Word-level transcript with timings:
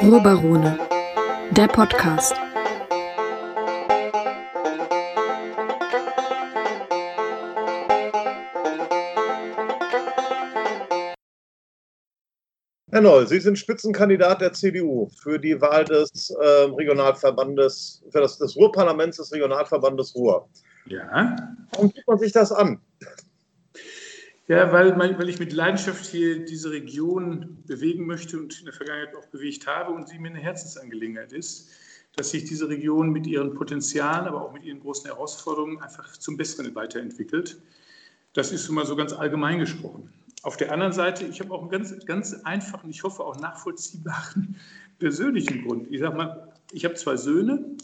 Ruhrbarone, 0.00 0.78
der 1.50 1.68
Podcast. 1.68 2.34
Herr 12.90 13.02
Noll, 13.02 13.26
Sie 13.26 13.38
sind 13.38 13.58
Spitzenkandidat 13.58 14.40
der 14.40 14.52
CDU 14.52 15.08
für 15.22 15.38
die 15.38 15.60
Wahl 15.60 15.84
des 15.84 16.30
äh, 16.30 16.44
Regionalverbandes, 16.44 18.02
für 18.10 18.20
das 18.20 18.38
des 18.38 18.56
Ruhrparlaments 18.56 19.18
des 19.18 19.32
Regionalverbandes 19.32 20.14
Ruhr. 20.14 20.48
Ja. 20.86 21.36
Warum 21.72 21.92
guckt 21.92 22.08
man 22.08 22.18
sich 22.18 22.32
das 22.32 22.50
an? 22.50 22.80
Ja, 24.48 24.72
weil, 24.72 24.98
weil 24.98 25.28
ich 25.28 25.38
mit 25.38 25.52
Leidenschaft 25.52 26.06
hier 26.06 26.42
diese 26.42 26.70
Region 26.70 27.62
bewegen 27.66 28.06
möchte 28.06 28.38
und 28.38 28.58
in 28.58 28.64
der 28.64 28.72
Vergangenheit 28.72 29.14
auch 29.14 29.26
bewegt 29.26 29.66
habe 29.66 29.92
und 29.92 30.08
sie 30.08 30.18
mir 30.18 30.30
eine 30.30 30.38
Herzensangelegenheit 30.38 31.34
ist, 31.34 31.68
dass 32.16 32.30
sich 32.30 32.44
diese 32.44 32.66
Region 32.66 33.10
mit 33.10 33.26
ihren 33.26 33.52
Potenzialen, 33.52 34.26
aber 34.26 34.42
auch 34.42 34.54
mit 34.54 34.64
ihren 34.64 34.80
großen 34.80 35.04
Herausforderungen 35.04 35.82
einfach 35.82 36.16
zum 36.16 36.38
Besseren 36.38 36.74
weiterentwickelt. 36.74 37.60
Das 38.32 38.50
ist 38.50 38.66
immer 38.70 38.86
so 38.86 38.96
ganz 38.96 39.12
allgemein 39.12 39.58
gesprochen. 39.58 40.10
Auf 40.42 40.56
der 40.56 40.72
anderen 40.72 40.94
Seite, 40.94 41.26
ich 41.26 41.40
habe 41.40 41.52
auch 41.52 41.60
einen 41.60 41.70
ganz, 41.70 41.94
ganz 42.06 42.32
einfachen, 42.44 42.88
ich 42.88 43.02
hoffe 43.02 43.24
auch 43.24 43.38
nachvollziehbaren 43.38 44.56
persönlichen 44.98 45.66
Grund. 45.66 45.88
Ich 45.90 46.00
sage 46.00 46.16
mal, 46.16 46.54
ich 46.72 46.86
habe 46.86 46.94
zwei 46.94 47.16
Söhne. 47.16 47.76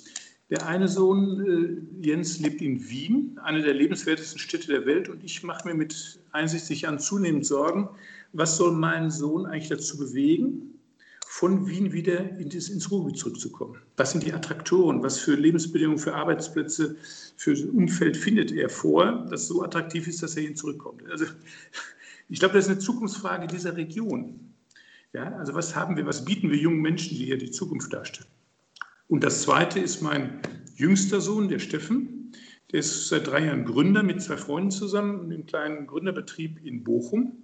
Der 0.50 0.66
eine 0.66 0.88
Sohn, 0.88 1.88
äh, 2.00 2.06
Jens, 2.06 2.38
lebt 2.38 2.60
in 2.60 2.88
Wien, 2.88 3.40
eine 3.42 3.62
der 3.62 3.74
lebenswertesten 3.74 4.38
Städte 4.38 4.68
der 4.68 4.86
Welt. 4.86 5.08
Und 5.08 5.24
ich 5.24 5.42
mache 5.42 5.66
mir 5.66 5.74
mit 5.74 6.20
einsichtig 6.32 6.82
Jahren 6.82 6.98
zunehmend 6.98 7.46
Sorgen, 7.46 7.88
was 8.32 8.56
soll 8.56 8.72
meinen 8.72 9.10
Sohn 9.10 9.46
eigentlich 9.46 9.68
dazu 9.68 9.96
bewegen, 9.96 10.74
von 11.26 11.66
Wien 11.66 11.92
wieder 11.92 12.38
in 12.38 12.50
das, 12.50 12.68
ins 12.68 12.90
Ruhrgebiet 12.90 13.18
zurückzukommen? 13.18 13.78
Was 13.96 14.12
sind 14.12 14.24
die 14.24 14.32
Attraktoren? 14.32 15.02
Was 15.02 15.18
für 15.18 15.34
Lebensbedingungen, 15.34 15.98
für 15.98 16.14
Arbeitsplätze, 16.14 16.96
für 17.36 17.56
Umfeld 17.70 18.16
findet 18.16 18.52
er 18.52 18.68
vor, 18.68 19.26
das 19.30 19.48
so 19.48 19.62
attraktiv 19.62 20.06
ist, 20.06 20.22
dass 20.22 20.36
er 20.36 20.42
hin 20.42 20.56
zurückkommt? 20.56 21.02
Also 21.10 21.24
ich 22.28 22.38
glaube, 22.38 22.54
das 22.54 22.66
ist 22.66 22.70
eine 22.70 22.78
Zukunftsfrage 22.80 23.46
dieser 23.46 23.76
Region. 23.76 24.54
Ja, 25.12 25.32
also 25.36 25.54
was 25.54 25.74
haben 25.74 25.96
wir, 25.96 26.06
was 26.06 26.24
bieten 26.24 26.50
wir 26.50 26.58
jungen 26.58 26.82
Menschen, 26.82 27.16
die 27.16 27.24
hier 27.24 27.38
die 27.38 27.50
Zukunft 27.50 27.92
darstellen? 27.92 28.28
Und 29.08 29.22
das 29.22 29.42
Zweite 29.42 29.80
ist 29.80 30.00
mein 30.00 30.40
jüngster 30.76 31.20
Sohn, 31.20 31.48
der 31.48 31.58
Steffen. 31.58 32.32
Der 32.72 32.80
ist 32.80 33.08
seit 33.08 33.26
drei 33.26 33.46
Jahren 33.46 33.64
Gründer 33.64 34.02
mit 34.02 34.22
zwei 34.22 34.36
Freunden 34.36 34.70
zusammen, 34.70 35.24
einem 35.24 35.46
kleinen 35.46 35.86
Gründerbetrieb 35.86 36.64
in 36.64 36.82
Bochum. 36.82 37.36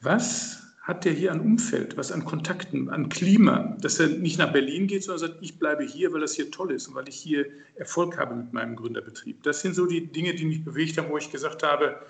Was 0.00 0.62
hat 0.88 1.04
der 1.04 1.12
hier 1.12 1.32
an 1.32 1.40
Umfeld, 1.40 1.98
was 1.98 2.10
an 2.10 2.24
Kontakten, 2.24 2.88
an 2.88 3.10
Klima, 3.10 3.76
dass 3.82 4.00
er 4.00 4.08
nicht 4.08 4.38
nach 4.38 4.52
Berlin 4.52 4.86
geht, 4.86 5.04
sondern 5.04 5.28
sagt, 5.28 5.42
ich 5.42 5.58
bleibe 5.58 5.84
hier, 5.84 6.14
weil 6.14 6.22
das 6.22 6.32
hier 6.32 6.50
toll 6.50 6.72
ist 6.72 6.88
und 6.88 6.94
weil 6.94 7.08
ich 7.10 7.16
hier 7.16 7.46
Erfolg 7.74 8.16
habe 8.16 8.34
mit 8.34 8.54
meinem 8.54 8.74
Gründerbetrieb. 8.74 9.42
Das 9.42 9.60
sind 9.60 9.74
so 9.74 9.84
die 9.84 10.06
Dinge, 10.06 10.34
die 10.34 10.46
mich 10.46 10.64
bewegt 10.64 10.96
haben, 10.96 11.10
wo 11.10 11.18
ich 11.18 11.30
gesagt 11.30 11.62
habe, 11.62 12.00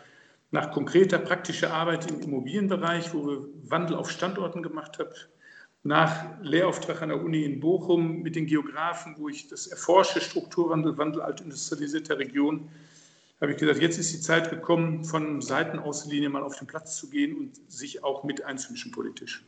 nach 0.53 0.71
konkreter 0.71 1.19
praktischer 1.19 1.75
Arbeit 1.75 2.09
im 2.09 2.21
Immobilienbereich, 2.21 3.13
wo 3.13 3.27
wir 3.27 3.49
Wandel 3.65 3.97
auf 3.97 4.11
Standorten 4.11 4.63
gemacht 4.63 5.01
haben, 5.01 5.11
nach 5.83 6.41
Lehrauftrag 6.43 7.03
an 7.03 7.11
der 7.11 7.23
Uni 7.23 7.45
in 7.45 7.61
Bochum 7.61 8.23
mit 8.23 8.37
den 8.37 8.47
Geografen, 8.47 9.15
wo 9.19 9.29
ich 9.29 9.49
das 9.49 9.67
erforsche, 9.67 10.21
Strukturwandel, 10.21 10.99
Wandel 10.99 11.23
altindustrialisierter 11.23 12.19
Region, 12.19 12.69
habe 13.41 13.53
ich 13.53 13.59
gesagt, 13.59 13.81
jetzt 13.81 13.99
ist 13.99 14.13
die 14.13 14.21
Zeit 14.21 14.51
gekommen, 14.51 15.05
von 15.05 15.41
Seitenauslinie 15.41 16.29
mal 16.29 16.43
auf 16.43 16.59
den 16.59 16.67
Platz 16.67 16.97
zu 16.97 17.09
gehen 17.09 17.37
und 17.37 17.71
sich 17.71 18.03
auch 18.03 18.25
mit 18.25 18.45
einzumischen 18.45 18.91
politisch. 18.91 19.45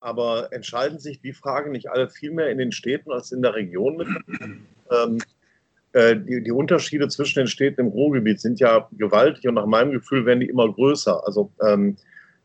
Aber 0.00 0.50
entscheiden 0.52 0.98
sich 0.98 1.20
die 1.20 1.34
Fragen 1.34 1.72
nicht 1.72 1.90
alle 1.90 2.08
viel 2.08 2.30
mehr 2.30 2.50
in 2.50 2.56
den 2.56 2.72
Städten 2.72 3.12
als 3.12 3.32
in 3.32 3.42
der 3.42 3.54
Region 3.54 4.22
ähm, 4.90 5.18
äh, 5.92 6.16
die, 6.16 6.42
die, 6.42 6.52
Unterschiede 6.52 7.08
zwischen 7.08 7.40
den 7.40 7.48
Städten 7.48 7.82
im 7.82 7.88
Ruhrgebiet 7.88 8.40
sind 8.40 8.60
ja 8.60 8.88
gewaltig 8.92 9.46
und 9.46 9.54
nach 9.54 9.66
meinem 9.66 9.90
Gefühl 9.90 10.24
werden 10.24 10.40
die 10.40 10.48
immer 10.48 10.72
größer. 10.72 11.26
Also 11.26 11.52
ähm, 11.62 11.96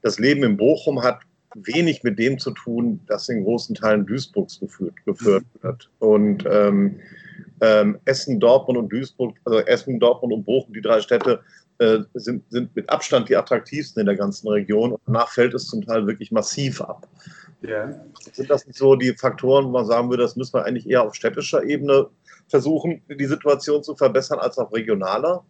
das 0.02 0.20
Leben 0.20 0.44
in 0.44 0.58
Bochum 0.58 1.02
hat 1.02 1.22
wenig 1.56 2.04
mit 2.04 2.20
dem 2.20 2.38
zu 2.38 2.52
tun, 2.52 3.00
das 3.08 3.30
in 3.30 3.44
großen 3.44 3.76
Teilen 3.76 4.06
Duisburgs 4.06 4.60
geführt, 4.60 4.94
geführt 5.06 5.46
wird. 5.62 5.90
Und 6.00 6.46
ähm, 6.50 7.00
ähm, 7.62 7.98
Essen, 8.06 8.40
Dortmund 8.40 8.78
und 8.78 8.90
Duisburg, 8.92 9.36
also 9.46 9.60
Essen, 9.60 10.00
Dortmund 10.00 10.34
und 10.34 10.44
Bochum, 10.46 10.74
die 10.74 10.82
drei 10.82 11.02
Städte 11.02 11.42
äh, 11.78 12.00
sind, 12.14 12.44
sind 12.50 12.76
mit 12.76 12.90
Abstand 12.90 13.30
die 13.30 13.36
attraktivsten 13.36 14.02
in 14.02 14.06
der 14.06 14.16
ganzen 14.16 14.48
Region. 14.48 14.94
Und 14.94 15.02
danach 15.06 15.30
fällt 15.30 15.54
es 15.54 15.68
zum 15.68 15.82
Teil 15.86 16.06
wirklich 16.06 16.32
massiv 16.32 16.82
ab. 16.82 17.08
Ja. 17.62 17.94
Sind 18.34 18.50
das 18.50 18.66
nicht 18.68 18.78
so 18.78 18.96
die 18.96 19.14
Faktoren, 19.14 19.66
wo 19.66 19.70
man 19.70 19.86
sagen 19.86 20.10
würde, 20.10 20.24
das 20.24 20.36
müssen 20.36 20.54
wir 20.54 20.66
eigentlich 20.66 20.90
eher 20.90 21.04
auf 21.04 21.16
städtischer 21.16 21.64
Ebene 21.64 22.08
versuchen, 22.48 23.02
die 23.10 23.26
Situation 23.26 23.84
zu 23.84 23.96
verbessern, 23.96 24.40
als 24.40 24.58
auf 24.58 24.74
regionaler? 24.74 25.44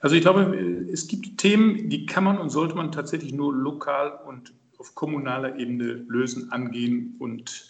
Also 0.00 0.14
ich 0.14 0.22
glaube, 0.22 0.56
es 0.92 1.08
gibt 1.08 1.38
Themen, 1.38 1.88
die 1.88 2.06
kann 2.06 2.24
man 2.24 2.38
und 2.38 2.50
sollte 2.50 2.74
man 2.74 2.92
tatsächlich 2.92 3.32
nur 3.32 3.52
lokal 3.52 4.18
und 4.26 4.52
auf 4.78 4.94
kommunaler 4.94 5.56
Ebene 5.56 6.04
lösen, 6.08 6.50
angehen 6.52 7.16
und 7.18 7.68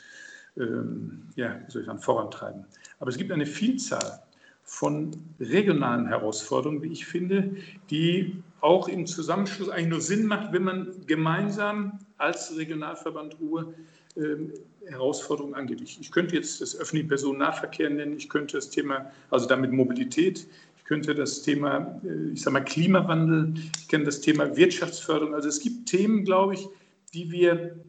ähm, 0.56 1.22
ja, 1.36 1.56
soll 1.68 1.82
ich 1.82 1.86
sagen, 1.86 2.00
vorantreiben. 2.00 2.64
Aber 3.00 3.10
es 3.10 3.16
gibt 3.16 3.32
eine 3.32 3.46
Vielzahl 3.46 4.22
von 4.64 5.12
regionalen 5.40 6.06
Herausforderungen, 6.06 6.82
wie 6.82 6.92
ich 6.92 7.06
finde, 7.06 7.56
die 7.90 8.42
auch 8.60 8.88
im 8.88 9.06
Zusammenschluss 9.06 9.70
eigentlich 9.70 9.88
nur 9.88 10.00
Sinn 10.00 10.26
macht, 10.26 10.52
wenn 10.52 10.64
man 10.64 11.06
gemeinsam 11.06 11.98
als 12.18 12.54
Regionalverband 12.56 13.38
Ruhe 13.40 13.72
ähm, 14.16 14.52
Herausforderungen 14.86 15.54
angeht. 15.54 15.80
Ich, 15.80 16.00
ich, 16.00 16.10
könnte 16.10 16.34
jetzt 16.34 16.60
das 16.60 16.76
öffentliche 16.76 17.08
Personennahverkehr 17.08 17.88
nennen, 17.88 18.16
ich 18.16 18.28
könnte 18.28 18.56
das 18.56 18.68
Thema, 18.68 19.10
also 19.30 19.46
damit 19.46 19.72
Mobilität, 19.72 20.46
ich 20.76 20.84
könnte 20.84 21.14
das 21.14 21.42
Thema, 21.42 22.00
äh, 22.04 22.32
ich 22.32 22.42
sage 22.42 22.54
mal, 22.54 22.64
Klimawandel, 22.64 23.54
ich 23.78 23.88
kenne 23.88 24.04
das 24.04 24.20
Thema 24.20 24.56
Wirtschaftsförderung. 24.56 25.34
Also 25.34 25.48
es 25.48 25.60
gibt 25.60 25.86
Themen, 25.86 26.24
glaube 26.24 26.54
ich, 26.54 26.68
die 27.10 27.30
wir 27.30 27.84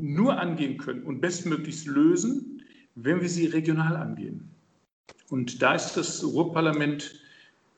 nur 0.00 0.38
angehen 0.38 0.76
können 0.76 1.04
und 1.04 1.20
bestmöglichst 1.20 1.86
lösen, 1.86 2.62
wenn 2.94 3.20
wir 3.20 3.28
sie 3.28 3.46
regional 3.46 3.96
angehen. 3.96 4.50
Und 5.28 5.62
da 5.62 5.74
ist 5.74 5.94
das 5.94 6.24
Ruhrparlament 6.24 7.20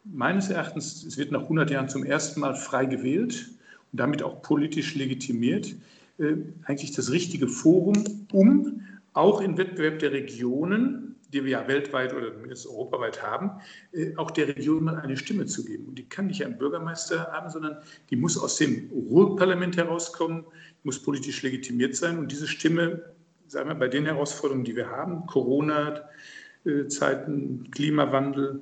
meines 0.04 0.48
Erachtens, 0.50 1.04
es 1.04 1.16
wird 1.16 1.32
nach 1.32 1.42
100 1.42 1.70
Jahren 1.70 1.88
zum 1.88 2.04
ersten 2.04 2.40
Mal 2.40 2.54
frei 2.54 2.86
gewählt 2.86 3.50
und 3.92 4.00
damit 4.00 4.22
auch 4.22 4.42
politisch 4.42 4.94
legitimiert, 4.94 5.74
äh, 6.18 6.36
eigentlich 6.64 6.92
das 6.92 7.10
richtige 7.10 7.48
Forum, 7.48 8.26
um 8.32 8.82
auch 9.12 9.40
im 9.40 9.56
Wettbewerb 9.56 9.98
der 9.98 10.12
Regionen, 10.12 11.16
die 11.32 11.44
wir 11.44 11.50
ja 11.50 11.68
weltweit 11.68 12.14
oder 12.14 12.32
zumindest 12.32 12.66
europaweit 12.66 13.22
haben, 13.22 13.50
äh, 13.92 14.16
auch 14.16 14.30
der 14.30 14.48
Region 14.48 14.84
mal 14.84 14.96
eine 14.96 15.16
Stimme 15.16 15.46
zu 15.46 15.64
geben. 15.64 15.86
Und 15.88 15.98
die 15.98 16.08
kann 16.08 16.26
nicht 16.26 16.44
ein 16.44 16.58
Bürgermeister 16.58 17.32
haben, 17.32 17.50
sondern 17.50 17.78
die 18.10 18.16
muss 18.16 18.36
aus 18.38 18.56
dem 18.56 18.90
Ruhrparlament 18.90 19.76
herauskommen, 19.76 20.44
muss 20.82 21.02
politisch 21.02 21.42
legitimiert 21.42 21.96
sein. 21.96 22.18
Und 22.18 22.32
diese 22.32 22.46
Stimme, 22.46 23.02
sagen 23.46 23.68
wir, 23.68 23.74
bei 23.74 23.88
den 23.88 24.06
Herausforderungen, 24.06 24.64
die 24.64 24.76
wir 24.76 24.88
haben, 24.88 25.26
Corona-Zeiten, 25.26 27.70
Klimawandel, 27.70 28.60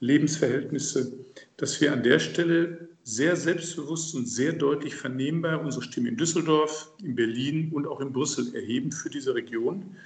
Lebensverhältnisse, 0.00 1.12
dass 1.56 1.80
wir 1.80 1.92
an 1.92 2.02
der 2.02 2.18
Stelle 2.18 2.88
sehr 3.04 3.36
selbstbewusst 3.36 4.14
und 4.14 4.26
sehr 4.26 4.52
deutlich 4.52 4.94
vernehmbar 4.94 5.60
unsere 5.60 5.84
Stimme 5.84 6.08
in 6.08 6.16
Düsseldorf, 6.16 6.90
in 7.02 7.14
Berlin 7.14 7.70
und 7.72 7.86
auch 7.86 8.00
in 8.00 8.12
Brüssel 8.12 8.54
erheben 8.54 8.92
für 8.92 9.10
diese 9.10 9.34
Region. 9.34 9.96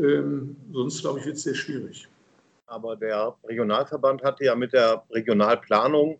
Ähm, 0.00 0.56
sonst, 0.72 1.00
glaube 1.02 1.20
ich, 1.20 1.26
wird 1.26 1.36
es 1.36 1.42
sehr 1.42 1.54
schwierig. 1.54 2.08
Aber 2.66 2.96
der 2.96 3.34
Regionalverband 3.44 4.22
hatte 4.22 4.44
ja 4.44 4.54
mit 4.54 4.72
der 4.72 5.02
Regionalplanung 5.10 6.18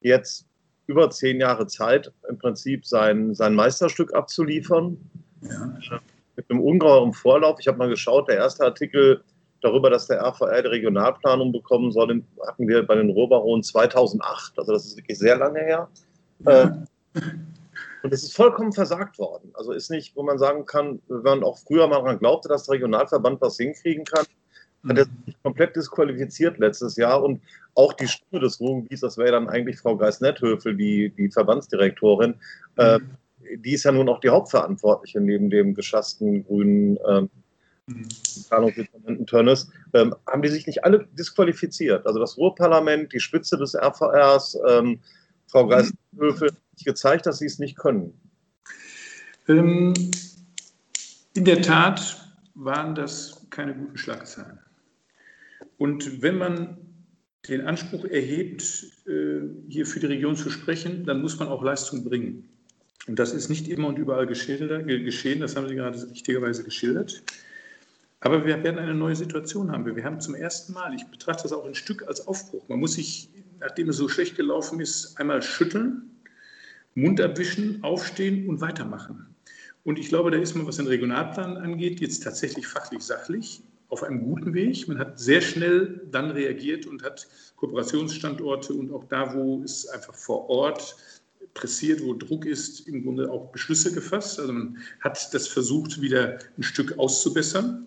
jetzt 0.00 0.46
über 0.86 1.10
zehn 1.10 1.40
Jahre 1.40 1.66
Zeit, 1.66 2.10
im 2.28 2.38
Prinzip 2.38 2.86
sein, 2.86 3.34
sein 3.34 3.54
Meisterstück 3.54 4.14
abzuliefern. 4.14 4.96
Ja. 5.42 6.00
Mit 6.36 6.50
einem 6.50 6.60
ungeheuren 6.60 7.12
Vorlauf. 7.12 7.58
Ich 7.60 7.68
habe 7.68 7.78
mal 7.78 7.88
geschaut, 7.88 8.28
der 8.28 8.36
erste 8.36 8.64
Artikel 8.64 9.22
darüber, 9.60 9.90
dass 9.90 10.06
der 10.06 10.22
RVR 10.22 10.62
die 10.62 10.68
Regionalplanung 10.68 11.52
bekommen 11.52 11.92
soll, 11.92 12.22
hatten 12.46 12.68
wir 12.68 12.86
bei 12.86 12.94
den 12.94 13.10
Rohbaronen 13.10 13.62
2008. 13.62 14.58
Also 14.58 14.72
das 14.72 14.86
ist 14.86 14.96
wirklich 14.96 15.18
sehr 15.18 15.36
lange 15.36 15.60
her. 15.60 15.88
Ja. 16.46 16.62
Ähm, 16.62 16.86
und 18.08 18.14
es 18.14 18.22
ist 18.22 18.34
vollkommen 18.34 18.72
versagt 18.72 19.18
worden. 19.18 19.50
Also 19.52 19.72
ist 19.72 19.90
nicht, 19.90 20.16
wo 20.16 20.22
man 20.22 20.38
sagen 20.38 20.64
kann, 20.64 21.02
wenn 21.08 21.22
man 21.22 21.44
auch 21.44 21.58
früher 21.58 21.86
mal 21.86 21.96
daran 21.96 22.18
glaubte, 22.18 22.48
dass 22.48 22.64
der 22.64 22.76
Regionalverband 22.76 23.38
was 23.42 23.58
hinkriegen 23.58 24.06
kann, 24.06 24.24
hat 24.88 24.96
er 24.96 25.04
sich 25.26 25.36
komplett 25.42 25.76
disqualifiziert 25.76 26.56
letztes 26.56 26.96
Jahr. 26.96 27.22
Und 27.22 27.42
auch 27.74 27.92
die 27.92 28.08
Stimme 28.08 28.40
des 28.40 28.60
Ruhrgebiets, 28.60 29.02
das 29.02 29.18
wäre 29.18 29.32
dann 29.32 29.50
eigentlich 29.50 29.78
Frau 29.78 29.94
Geis-Netthöfel, 29.94 30.74
die, 30.74 31.10
die 31.18 31.30
Verbandsdirektorin, 31.30 32.36
äh, 32.76 32.98
die 33.58 33.74
ist 33.74 33.84
ja 33.84 33.92
nun 33.92 34.08
auch 34.08 34.20
die 34.20 34.30
Hauptverantwortliche 34.30 35.20
neben 35.20 35.50
dem 35.50 35.74
geschassten 35.74 36.46
grünen 36.46 36.98
ähm, 37.06 37.28
Planungsdezernenten 38.48 39.26
Tönnes, 39.26 39.70
ähm, 39.92 40.14
haben 40.26 40.40
die 40.40 40.48
sich 40.48 40.66
nicht 40.66 40.82
alle 40.82 41.06
disqualifiziert. 41.12 42.06
Also 42.06 42.20
das 42.20 42.38
Ruhrparlament, 42.38 43.12
die 43.12 43.20
Spitze 43.20 43.58
des 43.58 43.74
RVRs, 43.74 44.58
ähm, 44.66 44.98
Frau 45.46 45.66
Geisthöfel, 45.66 46.52
gezeigt, 46.84 47.26
dass 47.26 47.38
sie 47.38 47.46
es 47.46 47.58
nicht 47.58 47.76
können? 47.76 48.12
Ähm, 49.48 49.94
in 51.34 51.44
der 51.44 51.62
Tat 51.62 52.24
waren 52.54 52.94
das 52.94 53.46
keine 53.50 53.74
guten 53.74 53.96
Schlagzeilen. 53.96 54.58
Und 55.78 56.22
wenn 56.22 56.36
man 56.36 56.78
den 57.48 57.62
Anspruch 57.62 58.04
erhebt, 58.04 58.84
äh, 59.06 59.40
hier 59.68 59.86
für 59.86 60.00
die 60.00 60.06
Region 60.06 60.36
zu 60.36 60.50
sprechen, 60.50 61.04
dann 61.04 61.22
muss 61.22 61.38
man 61.38 61.48
auch 61.48 61.62
Leistung 61.62 62.04
bringen. 62.04 62.48
Und 63.06 63.18
das 63.18 63.32
ist 63.32 63.48
nicht 63.48 63.68
immer 63.68 63.88
und 63.88 63.98
überall 63.98 64.26
geschehen, 64.26 64.68
das 64.68 65.56
haben 65.56 65.68
Sie 65.68 65.74
gerade 65.74 66.10
richtigerweise 66.10 66.62
geschildert. 66.62 67.22
Aber 68.20 68.44
wir 68.44 68.62
werden 68.62 68.78
eine 68.78 68.94
neue 68.94 69.16
Situation 69.16 69.70
haben. 69.70 69.86
Wir 69.96 70.04
haben 70.04 70.20
zum 70.20 70.34
ersten 70.34 70.72
Mal, 70.72 70.92
ich 70.94 71.06
betrachte 71.06 71.44
das 71.44 71.52
auch 71.52 71.64
ein 71.64 71.74
Stück 71.74 72.06
als 72.06 72.26
Aufbruch. 72.26 72.68
Man 72.68 72.80
muss 72.80 72.94
sich, 72.94 73.30
nachdem 73.60 73.88
es 73.88 73.96
so 73.96 74.08
schlecht 74.08 74.36
gelaufen 74.36 74.80
ist, 74.80 75.18
einmal 75.18 75.40
schütteln, 75.40 76.10
Mund 76.98 77.20
abwischen, 77.20 77.82
aufstehen 77.82 78.48
und 78.48 78.60
weitermachen. 78.60 79.26
Und 79.84 79.98
ich 79.98 80.08
glaube, 80.08 80.30
da 80.30 80.38
ist 80.38 80.54
man, 80.54 80.66
was 80.66 80.76
den 80.76 80.86
Regionalplan 80.86 81.56
angeht, 81.56 82.00
jetzt 82.00 82.22
tatsächlich 82.22 82.66
fachlich 82.66 83.02
sachlich 83.02 83.62
auf 83.88 84.02
einem 84.02 84.20
guten 84.20 84.52
Weg. 84.52 84.86
Man 84.86 84.98
hat 84.98 85.18
sehr 85.18 85.40
schnell 85.40 86.02
dann 86.10 86.30
reagiert 86.30 86.86
und 86.86 87.02
hat 87.02 87.26
Kooperationsstandorte 87.56 88.74
und 88.74 88.92
auch 88.92 89.04
da, 89.04 89.34
wo 89.34 89.62
es 89.62 89.86
einfach 89.88 90.14
vor 90.14 90.50
Ort 90.50 90.96
pressiert, 91.54 92.02
wo 92.02 92.14
Druck 92.14 92.44
ist, 92.44 92.86
im 92.86 93.02
Grunde 93.02 93.30
auch 93.30 93.50
Beschlüsse 93.50 93.92
gefasst. 93.92 94.38
Also 94.38 94.52
man 94.52 94.78
hat 95.00 95.32
das 95.32 95.48
versucht, 95.48 96.00
wieder 96.00 96.38
ein 96.56 96.62
Stück 96.62 96.98
auszubessern. 96.98 97.86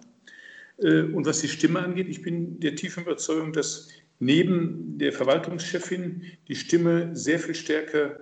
Äh, 0.78 1.04
und 1.04 1.26
was 1.26 1.42
die 1.42 1.48
Stimme 1.48 1.80
angeht, 1.80 2.08
ich 2.10 2.22
bin 2.22 2.60
der 2.60 2.76
tiefen 2.76 3.04
Überzeugung, 3.04 3.54
dass 3.54 3.90
neben 4.20 4.98
der 4.98 5.14
Verwaltungschefin 5.14 6.24
die 6.48 6.56
Stimme 6.56 7.16
sehr 7.16 7.40
viel 7.40 7.56
stärker 7.56 8.20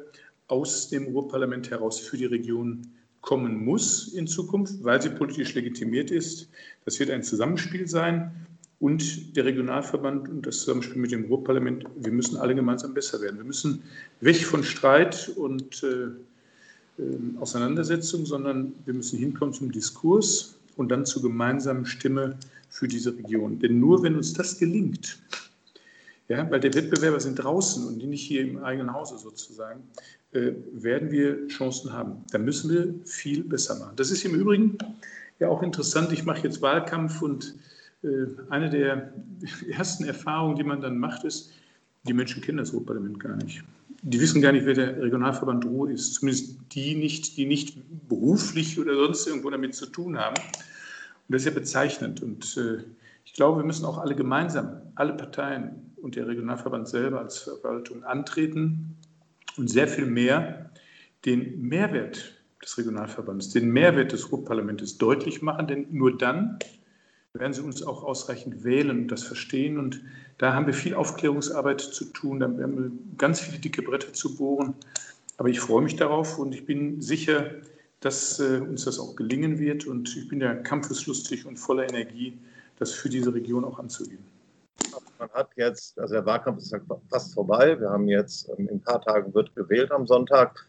aus 0.49 0.89
dem 0.89 1.05
Ruhrparlament 1.05 1.69
heraus 1.69 1.99
für 1.99 2.17
die 2.17 2.25
Region 2.25 2.85
kommen 3.21 3.63
muss 3.63 4.09
in 4.13 4.27
Zukunft, 4.27 4.83
weil 4.83 5.01
sie 5.01 5.09
politisch 5.09 5.53
legitimiert 5.53 6.11
ist. 6.11 6.49
Das 6.85 6.99
wird 6.99 7.09
ein 7.09 7.23
Zusammenspiel 7.23 7.87
sein 7.87 8.31
und 8.79 9.35
der 9.35 9.45
Regionalverband 9.45 10.29
und 10.29 10.45
das 10.45 10.59
Zusammenspiel 10.59 11.01
mit 11.01 11.11
dem 11.11 11.25
Ruhrparlament. 11.25 11.85
Wir 11.97 12.11
müssen 12.11 12.37
alle 12.37 12.55
gemeinsam 12.55 12.93
besser 12.93 13.21
werden. 13.21 13.37
Wir 13.37 13.45
müssen 13.45 13.83
weg 14.21 14.37
von 14.37 14.63
Streit 14.63 15.31
und 15.35 15.83
äh, 15.83 17.01
äh, 17.01 17.17
Auseinandersetzung, 17.39 18.25
sondern 18.25 18.73
wir 18.85 18.93
müssen 18.93 19.19
hinkommen 19.19 19.53
zum 19.53 19.71
Diskurs 19.71 20.55
und 20.77 20.89
dann 20.89 21.05
zur 21.05 21.21
gemeinsamen 21.21 21.85
Stimme 21.85 22.37
für 22.69 22.87
diese 22.87 23.15
Region. 23.17 23.59
Denn 23.59 23.79
nur 23.79 24.01
wenn 24.01 24.15
uns 24.15 24.33
das 24.33 24.57
gelingt, 24.57 25.19
ja, 26.29 26.49
weil 26.49 26.59
der 26.59 26.73
Wettbewerber 26.73 27.19
sind 27.19 27.35
draußen 27.35 27.87
und 27.87 27.99
die 27.99 28.05
nicht 28.07 28.25
hier 28.25 28.41
im 28.41 28.63
eigenen 28.63 28.93
Hause 28.93 29.17
sozusagen, 29.17 29.81
äh, 30.31 30.51
werden 30.71 31.11
wir 31.11 31.47
Chancen 31.47 31.91
haben. 31.91 32.23
Da 32.31 32.37
müssen 32.37 32.69
wir 32.69 32.93
viel 33.03 33.43
besser 33.43 33.79
machen. 33.79 33.95
Das 33.95 34.11
ist 34.11 34.23
im 34.23 34.35
Übrigen 34.35 34.77
ja 35.39 35.49
auch 35.49 35.63
interessant. 35.63 36.11
Ich 36.11 36.25
mache 36.25 36.43
jetzt 36.43 36.61
Wahlkampf 36.61 37.23
und 37.23 37.55
äh, 38.03 38.27
eine 38.49 38.69
der 38.69 39.11
ersten 39.71 40.05
Erfahrungen, 40.05 40.55
die 40.55 40.63
man 40.63 40.81
dann 40.81 40.99
macht, 40.99 41.23
ist, 41.23 41.51
die 42.03 42.13
Menschen 42.13 42.43
kennen 42.43 42.59
das 42.59 42.73
Ruhrparlament 42.73 43.19
gar 43.19 43.35
nicht. 43.35 43.63
Die 44.03 44.21
wissen 44.21 44.39
gar 44.39 44.51
nicht, 44.51 44.67
wer 44.67 44.75
der 44.75 45.01
Regionalverband 45.01 45.65
Ruhr 45.65 45.89
ist. 45.89 46.13
Zumindest 46.13 46.59
die 46.71 46.95
nicht, 46.95 47.37
die 47.37 47.47
nicht 47.47 47.77
beruflich 48.07 48.79
oder 48.79 48.93
sonst 48.95 49.25
irgendwo 49.25 49.49
damit 49.49 49.73
zu 49.73 49.87
tun 49.87 50.17
haben. 50.17 50.35
Und 50.37 51.33
das 51.33 51.41
ist 51.41 51.45
ja 51.47 51.51
bezeichnend. 51.51 52.21
Und 52.21 52.55
äh, 52.55 52.83
ich 53.25 53.33
glaube, 53.33 53.61
wir 53.61 53.65
müssen 53.65 53.85
auch 53.85 53.97
alle 53.97 54.15
gemeinsam, 54.15 54.81
alle 54.95 55.13
Parteien 55.13 55.88
und 56.01 56.15
der 56.15 56.27
Regionalverband 56.27 56.87
selber 56.87 57.19
als 57.19 57.39
Verwaltung 57.39 58.03
antreten 58.03 58.97
und 59.57 59.69
sehr 59.69 59.87
viel 59.87 60.05
mehr 60.05 60.71
den 61.25 61.61
Mehrwert 61.61 62.35
des 62.63 62.77
Regionalverbandes, 62.77 63.49
den 63.49 63.69
Mehrwert 63.69 64.11
des 64.11 64.31
Ruhrparlamentes 64.31 64.97
deutlich 64.97 65.41
machen, 65.41 65.67
denn 65.67 65.87
nur 65.91 66.17
dann 66.17 66.59
werden 67.33 67.53
sie 67.53 67.61
uns 67.61 67.83
auch 67.83 68.03
ausreichend 68.03 68.63
wählen 68.63 69.01
und 69.01 69.07
das 69.07 69.23
verstehen. 69.23 69.77
Und 69.77 70.01
da 70.37 70.53
haben 70.53 70.65
wir 70.65 70.73
viel 70.73 70.93
Aufklärungsarbeit 70.95 71.79
zu 71.81 72.05
tun, 72.05 72.39
da 72.39 72.47
haben 72.47 72.77
wir 72.77 72.91
ganz 73.17 73.39
viele 73.39 73.59
dicke 73.59 73.81
Bretter 73.81 74.13
zu 74.13 74.35
bohren. 74.35 74.73
Aber 75.37 75.49
ich 75.49 75.59
freue 75.59 75.81
mich 75.81 75.95
darauf 75.95 76.37
und 76.37 76.53
ich 76.53 76.65
bin 76.65 77.01
sicher, 77.01 77.51
dass 78.01 78.39
äh, 78.39 78.59
uns 78.59 78.85
das 78.85 78.99
auch 78.99 79.15
gelingen 79.15 79.59
wird. 79.59 79.85
Und 79.85 80.15
ich 80.17 80.27
bin 80.27 80.41
ja 80.41 80.53
kampfeslustig 80.53 81.45
und 81.45 81.57
voller 81.57 81.87
Energie, 81.87 82.37
das 82.77 82.93
für 82.93 83.09
diese 83.09 83.33
Region 83.33 83.63
auch 83.63 83.79
anzugehen. 83.79 84.23
Man 85.19 85.29
hat 85.31 85.49
jetzt, 85.57 85.99
also 85.99 86.13
der 86.13 86.25
Wahlkampf 86.25 86.59
ist 86.59 86.71
ja 86.71 86.79
fast 87.09 87.33
vorbei. 87.33 87.77
Wir 87.77 87.89
haben 87.89 88.07
jetzt 88.07 88.49
ähm, 88.49 88.69
in 88.69 88.75
ein 88.77 88.81
paar 88.81 89.01
Tagen 89.01 89.33
wird 89.33 89.53
gewählt 89.53 89.91
am 89.91 90.07
Sonntag. 90.07 90.65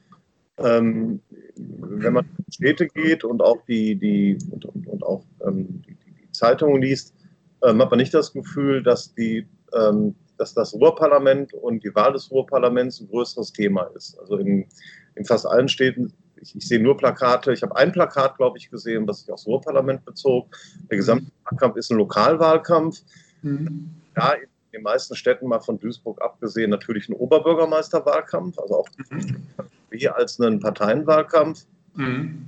Ähm, 0.58 1.20
wenn 1.56 2.12
man 2.12 2.28
in 2.36 2.52
Städte 2.52 2.88
geht 2.88 3.22
und 3.22 3.40
auch 3.40 3.64
die, 3.66 3.94
die 3.94 4.36
und, 4.50 4.64
und 4.64 5.02
auch 5.04 5.24
ähm, 5.46 5.82
die, 5.86 5.94
die, 5.94 6.32
Zeitungen 6.32 6.82
liest, 6.82 7.14
ähm, 7.62 7.80
hat 7.80 7.90
man 7.90 7.98
nicht 7.98 8.12
das 8.12 8.32
Gefühl, 8.32 8.82
dass 8.82 9.14
die 9.14 9.46
ähm, 9.72 10.14
dass 10.36 10.54
das 10.54 10.74
Ruhrparlament 10.74 11.52
und 11.52 11.84
die 11.84 11.94
Wahl 11.94 12.12
des 12.12 12.30
Ruhrparlaments 12.30 13.00
ein 13.00 13.08
größeres 13.08 13.52
Thema 13.52 13.84
ist. 13.94 14.18
Also 14.18 14.38
in, 14.38 14.66
in 15.14 15.24
fast 15.24 15.46
allen 15.46 15.68
Städten 15.68 16.12
ich, 16.40 16.56
ich, 16.56 16.66
sehe 16.66 16.80
nur 16.80 16.96
Plakate. 16.96 17.52
Ich 17.52 17.62
habe 17.62 17.76
ein 17.76 17.92
Plakat, 17.92 18.36
glaube 18.38 18.58
ich, 18.58 18.70
gesehen, 18.70 19.06
was 19.06 19.20
sich 19.20 19.30
aufs 19.30 19.46
Ruhrparlament 19.46 20.04
bezog. 20.04 20.56
Der 20.90 20.96
gesamte 20.96 21.30
Wahlkampf 21.44 21.76
ist 21.76 21.90
ein 21.90 21.98
Lokalwahlkampf. 21.98 23.02
Mhm. 23.42 23.99
Ja, 24.16 24.32
in 24.32 24.48
den 24.72 24.82
meisten 24.82 25.16
Städten, 25.16 25.48
mal 25.48 25.60
von 25.60 25.78
Duisburg 25.78 26.20
abgesehen, 26.22 26.70
natürlich 26.70 27.08
ein 27.08 27.14
Oberbürgermeisterwahlkampf, 27.14 28.58
also 28.58 28.80
auch 28.80 28.88
mhm. 29.10 29.42
wie 29.90 30.08
als 30.08 30.40
einen 30.40 30.60
Parteienwahlkampf. 30.60 31.64
Mhm. 31.94 32.46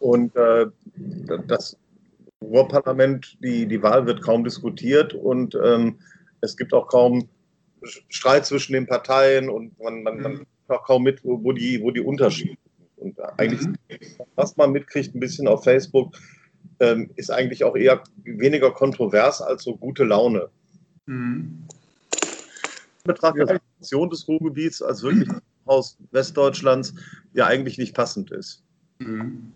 Und 0.00 0.34
äh, 0.36 0.66
das 1.46 1.76
Ruhrparlament, 2.42 3.36
die, 3.40 3.66
die 3.66 3.82
Wahl 3.82 4.06
wird 4.06 4.22
kaum 4.22 4.44
diskutiert 4.44 5.14
und 5.14 5.54
ähm, 5.62 5.98
es 6.40 6.56
gibt 6.56 6.72
auch 6.72 6.88
kaum 6.88 7.28
Streit 8.08 8.46
zwischen 8.46 8.72
den 8.72 8.86
Parteien 8.86 9.50
und 9.50 9.78
man, 9.78 10.02
man, 10.02 10.20
man 10.20 10.46
auch 10.68 10.84
kaum 10.84 11.02
mit, 11.02 11.20
wo, 11.22 11.52
die, 11.52 11.82
wo 11.82 11.90
die 11.90 12.00
Unterschiede 12.00 12.56
und 12.96 13.18
eigentlich, 13.38 13.66
mhm. 13.66 13.76
was 14.36 14.56
man 14.56 14.72
mitkriegt, 14.72 15.14
ein 15.14 15.20
bisschen 15.20 15.48
auf 15.48 15.64
Facebook, 15.64 16.14
ähm, 16.80 17.10
ist 17.16 17.30
eigentlich 17.30 17.64
auch 17.64 17.76
eher 17.76 18.02
weniger 18.24 18.70
kontrovers 18.70 19.42
als 19.42 19.64
so 19.64 19.76
gute 19.76 20.04
Laune. 20.04 20.48
Mhm. 21.10 21.64
Ich 22.12 23.04
betrachte 23.04 23.40
die 23.40 23.46
Situation 23.46 24.10
des 24.10 24.28
Ruhrgebiets 24.28 24.82
als 24.82 25.02
wirklich 25.02 25.28
aus 25.64 25.96
Westdeutschlands, 26.10 26.94
ja 27.32 27.46
eigentlich 27.46 27.78
nicht 27.78 27.94
passend 27.94 28.30
ist. 28.30 28.62
Mhm. 28.98 29.52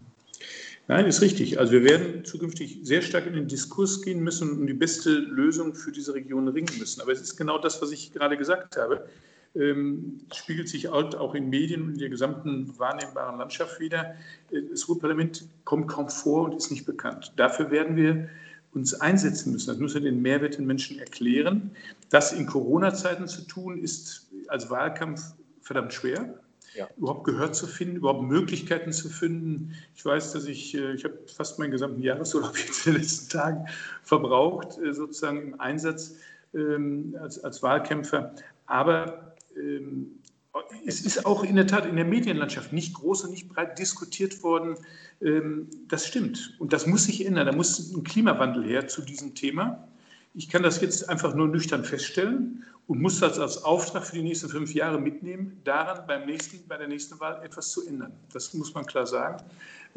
Nein, 0.86 1.06
ist 1.06 1.22
richtig. 1.22 1.58
Also 1.58 1.72
wir 1.72 1.84
werden 1.84 2.24
zukünftig 2.24 2.80
sehr 2.82 3.00
stark 3.00 3.26
in 3.26 3.32
den 3.32 3.48
Diskurs 3.48 4.02
gehen 4.02 4.20
müssen 4.20 4.50
und 4.60 4.66
die 4.66 4.74
beste 4.74 5.10
Lösung 5.10 5.74
für 5.74 5.92
diese 5.92 6.12
Region 6.14 6.46
ringen 6.48 6.78
müssen. 6.78 7.00
Aber 7.00 7.12
es 7.12 7.20
ist 7.20 7.36
genau 7.36 7.58
das, 7.58 7.80
was 7.80 7.90
ich 7.90 8.12
gerade 8.12 8.36
gesagt 8.36 8.76
habe 8.76 9.08
ähm, 9.56 10.20
spiegelt 10.34 10.68
sich 10.68 10.88
auch 10.88 11.34
in 11.34 11.48
Medien 11.48 11.82
und 11.82 11.92
in 11.92 11.98
der 11.98 12.08
gesamten 12.08 12.76
wahrnehmbaren 12.78 13.38
Landschaft 13.38 13.78
wieder. 13.80 14.16
Äh, 14.50 14.62
das 14.70 14.88
Ruhrparlament 14.88 15.46
kommt 15.64 15.88
kaum 15.88 16.08
vor 16.08 16.44
und 16.44 16.54
ist 16.54 16.70
nicht 16.70 16.86
bekannt. 16.86 17.32
Dafür 17.36 17.70
werden 17.70 17.96
wir 17.96 18.28
uns 18.74 18.94
einsetzen 18.94 19.52
müssen. 19.52 19.68
Das 19.68 19.78
müssen 19.78 20.02
wir 20.02 20.10
den 20.10 20.22
Mehrwert 20.22 20.58
den 20.58 20.66
Menschen 20.66 20.98
erklären. 20.98 21.70
Das 22.10 22.32
in 22.32 22.46
Corona-Zeiten 22.46 23.28
zu 23.28 23.42
tun, 23.42 23.78
ist 23.78 24.28
als 24.48 24.70
Wahlkampf 24.70 25.22
verdammt 25.62 25.92
schwer. 25.92 26.40
Ja. 26.76 26.88
überhaupt 26.96 27.22
Gehör 27.22 27.52
zu 27.52 27.68
finden, 27.68 27.98
überhaupt 27.98 28.24
Möglichkeiten 28.24 28.92
zu 28.92 29.08
finden. 29.08 29.74
Ich 29.94 30.04
weiß, 30.04 30.32
dass 30.32 30.46
ich, 30.46 30.74
äh, 30.74 30.94
ich 30.94 31.04
habe 31.04 31.16
fast 31.32 31.60
meinen 31.60 31.70
gesamten 31.70 32.02
Jahresurlaub 32.02 32.58
jetzt 32.66 32.84
in 32.88 32.94
den 32.94 33.02
letzten 33.02 33.30
Tagen 33.30 33.66
verbraucht, 34.02 34.78
äh, 34.78 34.92
sozusagen 34.92 35.40
im 35.40 35.60
Einsatz 35.60 36.16
ähm, 36.52 37.16
als, 37.20 37.42
als 37.44 37.62
Wahlkämpfer. 37.62 38.34
Aber 38.66 39.36
ähm, 39.56 40.18
es 40.86 41.00
ist 41.00 41.26
auch 41.26 41.42
in 41.42 41.56
der 41.56 41.66
Tat 41.66 41.86
in 41.86 41.96
der 41.96 42.04
Medienlandschaft 42.04 42.72
nicht 42.72 42.94
groß 42.94 43.24
und 43.24 43.30
nicht 43.30 43.48
breit 43.48 43.78
diskutiert 43.78 44.42
worden. 44.42 44.76
Ähm, 45.20 45.68
das 45.88 46.06
stimmt. 46.06 46.54
Und 46.58 46.72
das 46.72 46.86
muss 46.86 47.04
sich 47.04 47.26
ändern. 47.26 47.46
Da 47.46 47.52
muss 47.52 47.92
ein 47.92 48.04
Klimawandel 48.04 48.64
her 48.64 48.86
zu 48.86 49.02
diesem 49.02 49.34
Thema. 49.34 49.88
Ich 50.34 50.48
kann 50.48 50.62
das 50.62 50.80
jetzt 50.80 51.08
einfach 51.08 51.34
nur 51.34 51.48
nüchtern 51.48 51.84
feststellen 51.84 52.64
und 52.86 53.00
muss 53.00 53.20
das 53.20 53.38
als 53.38 53.62
Auftrag 53.64 54.04
für 54.04 54.16
die 54.16 54.22
nächsten 54.22 54.48
fünf 54.48 54.74
Jahre 54.74 55.00
mitnehmen, 55.00 55.60
daran 55.64 56.06
beim 56.06 56.26
nächsten, 56.26 56.66
bei 56.68 56.76
der 56.76 56.88
nächsten 56.88 57.18
Wahl 57.20 57.40
etwas 57.44 57.70
zu 57.70 57.86
ändern. 57.86 58.12
Das 58.32 58.52
muss 58.54 58.74
man 58.74 58.84
klar 58.84 59.06
sagen. 59.06 59.42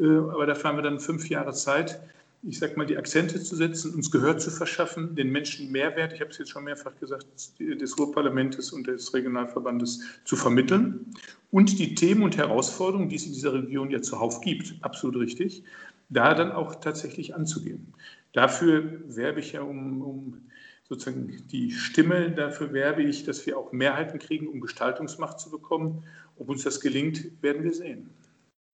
Äh, 0.00 0.06
aber 0.06 0.46
da 0.46 0.54
fahren 0.54 0.76
wir 0.76 0.82
dann 0.82 1.00
fünf 1.00 1.28
Jahre 1.28 1.52
Zeit 1.52 2.00
ich 2.42 2.58
sage 2.58 2.76
mal, 2.76 2.86
die 2.86 2.96
Akzente 2.96 3.42
zu 3.42 3.56
setzen, 3.56 3.94
uns 3.94 4.10
Gehör 4.10 4.38
zu 4.38 4.50
verschaffen, 4.50 5.16
den 5.16 5.30
Menschen 5.30 5.70
Mehrwert, 5.72 6.12
ich 6.12 6.20
habe 6.20 6.30
es 6.30 6.38
jetzt 6.38 6.50
schon 6.50 6.64
mehrfach 6.64 6.94
gesagt, 7.00 7.26
des 7.58 7.98
Ruhrparlamentes 7.98 8.72
und 8.72 8.86
des 8.86 9.12
Regionalverbandes 9.12 10.00
zu 10.24 10.36
vermitteln 10.36 11.06
und 11.50 11.78
die 11.78 11.94
Themen 11.94 12.22
und 12.22 12.36
Herausforderungen, 12.36 13.08
die 13.08 13.16
es 13.16 13.26
in 13.26 13.32
dieser 13.32 13.54
Region 13.54 13.90
ja 13.90 14.00
zuhauf 14.02 14.40
gibt, 14.40 14.74
absolut 14.82 15.16
richtig, 15.16 15.64
da 16.10 16.34
dann 16.34 16.52
auch 16.52 16.76
tatsächlich 16.76 17.34
anzugehen. 17.34 17.92
Dafür 18.32 19.02
werbe 19.06 19.40
ich 19.40 19.52
ja 19.52 19.62
um, 19.62 20.02
um 20.02 20.48
sozusagen 20.88 21.46
die 21.48 21.70
Stimme. 21.70 22.30
Dafür 22.30 22.72
werbe 22.72 23.02
ich, 23.02 23.24
dass 23.24 23.46
wir 23.46 23.58
auch 23.58 23.72
Mehrheiten 23.72 24.18
kriegen, 24.18 24.48
um 24.48 24.60
Gestaltungsmacht 24.60 25.38
zu 25.40 25.50
bekommen. 25.50 26.04
Ob 26.38 26.48
uns 26.48 26.62
das 26.62 26.80
gelingt, 26.80 27.42
werden 27.42 27.62
wir 27.62 27.74
sehen. 27.74 28.10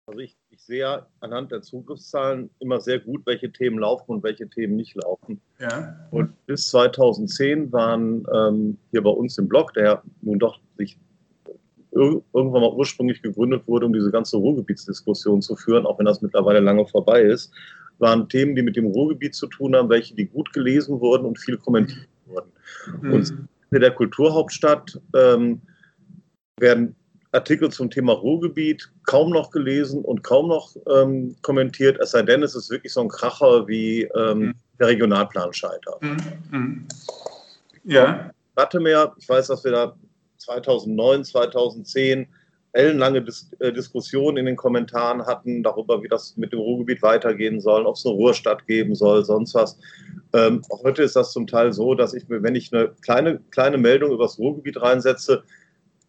Also 0.07 0.21
ich, 0.21 0.37
ich 0.53 0.61
sehe 0.63 0.81
ja 0.81 1.07
anhand 1.21 1.51
der 1.51 1.63
Zugriffszahlen 1.63 2.51
immer 2.61 2.81
sehr 2.81 2.99
gut, 3.01 3.23
welche 3.25 3.51
Themen 3.51 3.79
laufen 3.79 4.13
und 4.13 4.23
welche 4.23 4.49
Themen 4.49 4.77
nicht 4.77 4.95
laufen. 4.95 5.41
Ja. 5.59 5.97
Und 6.11 6.35
bis 6.47 6.69
2010 6.69 7.73
waren 7.73 8.25
ähm, 8.33 8.79
hier 8.91 9.03
bei 9.03 9.11
uns 9.11 9.39
im 9.39 9.49
Blog, 9.49 9.73
der 9.75 10.03
nun 10.21 10.39
doch 10.39 10.61
sich 10.77 10.99
irgendwann 11.91 12.63
mal 12.63 12.73
ursprünglich 12.73 13.21
gegründet 13.21 13.67
wurde, 13.67 13.87
um 13.87 13.93
diese 13.93 14.11
ganze 14.11 14.37
Ruhrgebietsdiskussion 14.37 15.43
zu 15.43 15.57
führen, 15.57 15.85
auch 15.85 15.99
wenn 15.99 16.07
das 16.07 16.23
mittlerweile 16.23 16.61
lange 16.61 16.87
vorbei 16.87 17.23
ist, 17.23 17.53
waren 17.99 18.29
Themen, 18.29 18.55
die 18.55 18.63
mit 18.63 18.77
dem 18.77 18.87
Ruhrgebiet 18.87 19.35
zu 19.35 19.47
tun 19.47 19.75
haben, 19.75 19.91
welche 19.91 20.15
die 20.15 20.27
gut 20.27 20.53
gelesen 20.53 21.01
wurden 21.01 21.27
und 21.27 21.39
viel 21.39 21.59
kommentiert 21.59 22.09
wurden. 22.27 22.51
Mhm. 23.01 23.13
Und 23.13 23.35
in 23.71 23.81
der 23.81 23.91
Kulturhauptstadt 23.91 25.01
ähm, 25.15 25.61
werden 26.59 26.95
Artikel 27.33 27.71
zum 27.71 27.91
Thema 27.91 28.13
Ruhrgebiet 28.13 28.91
kaum 29.07 29.31
noch 29.31 29.51
gelesen 29.51 30.05
und 30.05 30.23
kaum 30.23 30.49
noch 30.49 30.77
ähm, 30.87 31.35
kommentiert, 31.43 31.99
es 32.01 32.11
sei 32.11 32.23
denn, 32.23 32.43
es 32.43 32.55
ist 32.55 32.71
wirklich 32.71 32.93
so 32.93 33.01
ein 33.01 33.09
Kracher 33.09 33.67
wie 33.67 34.03
ähm, 34.03 34.39
mhm. 34.39 34.55
der 34.79 34.89
Regionalplan 34.89 35.53
scheitert. 35.53 36.03
Mhm. 36.03 36.17
mhm. 36.51 36.89
Ja. 37.85 38.31
Wattemeer, 38.55 39.15
ich 39.19 39.29
weiß, 39.29 39.49
dass 39.49 39.65
wir 39.65 39.73
da 39.73 39.97
2009, 40.37 41.25
2010 41.25 42.29
ellenlange 42.73 43.23
Dis 43.23 43.51
äh, 43.59 43.73
Diskussionen 43.73 44.39
in 44.39 44.47
den 44.47 44.57
Kommentaren 44.57 45.27
hatten 45.27 45.63
darüber, 45.63 46.03
wie 46.03 46.09
das 46.09 46.37
mit 46.37 46.53
dem 46.53 46.61
Ruhrgebiet 46.61 47.03
weitergehen 47.03 47.61
soll, 47.61 47.87
ob 47.87 47.97
es 47.97 48.07
eine 48.07 48.15
Ruhrstadt 48.15 48.67
geben 48.67 48.95
soll, 48.95 49.25
sonst 49.25 49.55
was. 49.55 49.79
Ähm, 50.33 50.63
heute 50.83 51.03
ist 51.03 51.17
das 51.17 51.33
zum 51.33 51.47
Teil 51.47 51.73
so, 51.73 51.95
dass 51.95 52.15
ich 52.15 52.29
mir, 52.29 52.43
wenn 52.43 52.55
ich 52.55 52.73
eine 52.73 52.89
kleine, 53.03 53.41
kleine 53.51 53.79
Meldung 53.79 54.13
über 54.13 54.25
das 54.25 54.39
Ruhrgebiet 54.39 54.81
reinsetze, 54.81 55.43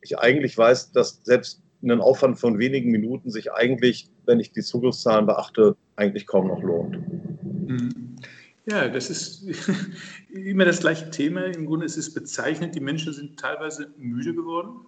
ich 0.04 0.20
eigentlich 0.20 0.58
weiß, 0.58 0.92
dass 0.92 1.22
selbst 1.24 1.62
ein 1.82 2.02
Aufwand 2.02 2.40
von 2.40 2.60
wenigen 2.60 2.92
Minuten 2.92 3.30
sich 3.30 3.52
eigentlich, 3.52 4.10
wenn 4.26 4.40
ich 4.40 4.52
die 4.52 4.62
Zugriffszahlen 4.62 5.26
beachte, 5.26 5.76
eigentlich 5.96 6.28
kaum 6.28 6.48
noch 6.48 6.62
lohnt. 6.62 6.98
Mhm. 7.44 8.16
Ja, 8.66 8.88
das 8.88 9.10
ist 9.10 9.46
immer 10.30 10.66
das 10.66 10.80
gleiche 10.80 11.10
Thema. 11.10 11.46
Im 11.46 11.66
Grunde 11.66 11.86
ist 11.86 11.98
es 11.98 12.14
bezeichnend, 12.14 12.76
die 12.76 12.80
Menschen 12.80 13.12
sind 13.12 13.38
teilweise 13.38 13.94
müde 13.98 14.34
geworden, 14.34 14.86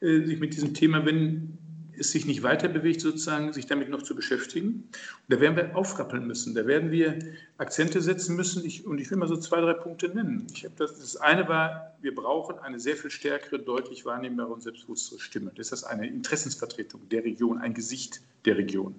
äh, 0.00 0.22
sich 0.22 0.40
mit 0.40 0.54
diesem 0.54 0.74
Thema, 0.74 1.06
wenn 1.06 1.58
es 1.98 2.10
sich 2.10 2.26
nicht 2.26 2.42
weiter 2.42 2.68
bewegt, 2.68 3.00
sozusagen, 3.00 3.52
sich 3.52 3.66
damit 3.66 3.88
noch 3.88 4.02
zu 4.02 4.14
beschäftigen. 4.14 4.66
Und 4.68 4.92
da 5.28 5.40
werden 5.40 5.56
wir 5.56 5.76
aufrappeln 5.76 6.26
müssen, 6.26 6.54
da 6.54 6.66
werden 6.66 6.90
wir 6.90 7.18
Akzente 7.58 8.00
setzen 8.00 8.36
müssen. 8.36 8.64
Ich, 8.64 8.86
und 8.86 8.98
ich 8.98 9.10
will 9.10 9.18
mal 9.18 9.28
so 9.28 9.36
zwei, 9.36 9.60
drei 9.60 9.74
Punkte 9.74 10.08
nennen. 10.08 10.46
Ich 10.52 10.66
das, 10.76 10.98
das 10.98 11.16
eine 11.16 11.48
war, 11.48 11.94
wir 12.00 12.14
brauchen 12.14 12.58
eine 12.58 12.80
sehr 12.80 12.96
viel 12.96 13.10
stärkere, 13.10 13.58
deutlich 13.58 14.04
wahrnehmbare 14.04 14.52
und 14.52 14.62
selbstbewusstere 14.62 15.20
Stimme. 15.20 15.52
Das 15.56 15.72
ist 15.72 15.84
eine 15.84 16.06
Interessensvertretung 16.06 17.08
der 17.10 17.24
Region, 17.24 17.58
ein 17.58 17.74
Gesicht 17.74 18.20
der 18.44 18.58
Region. 18.58 18.94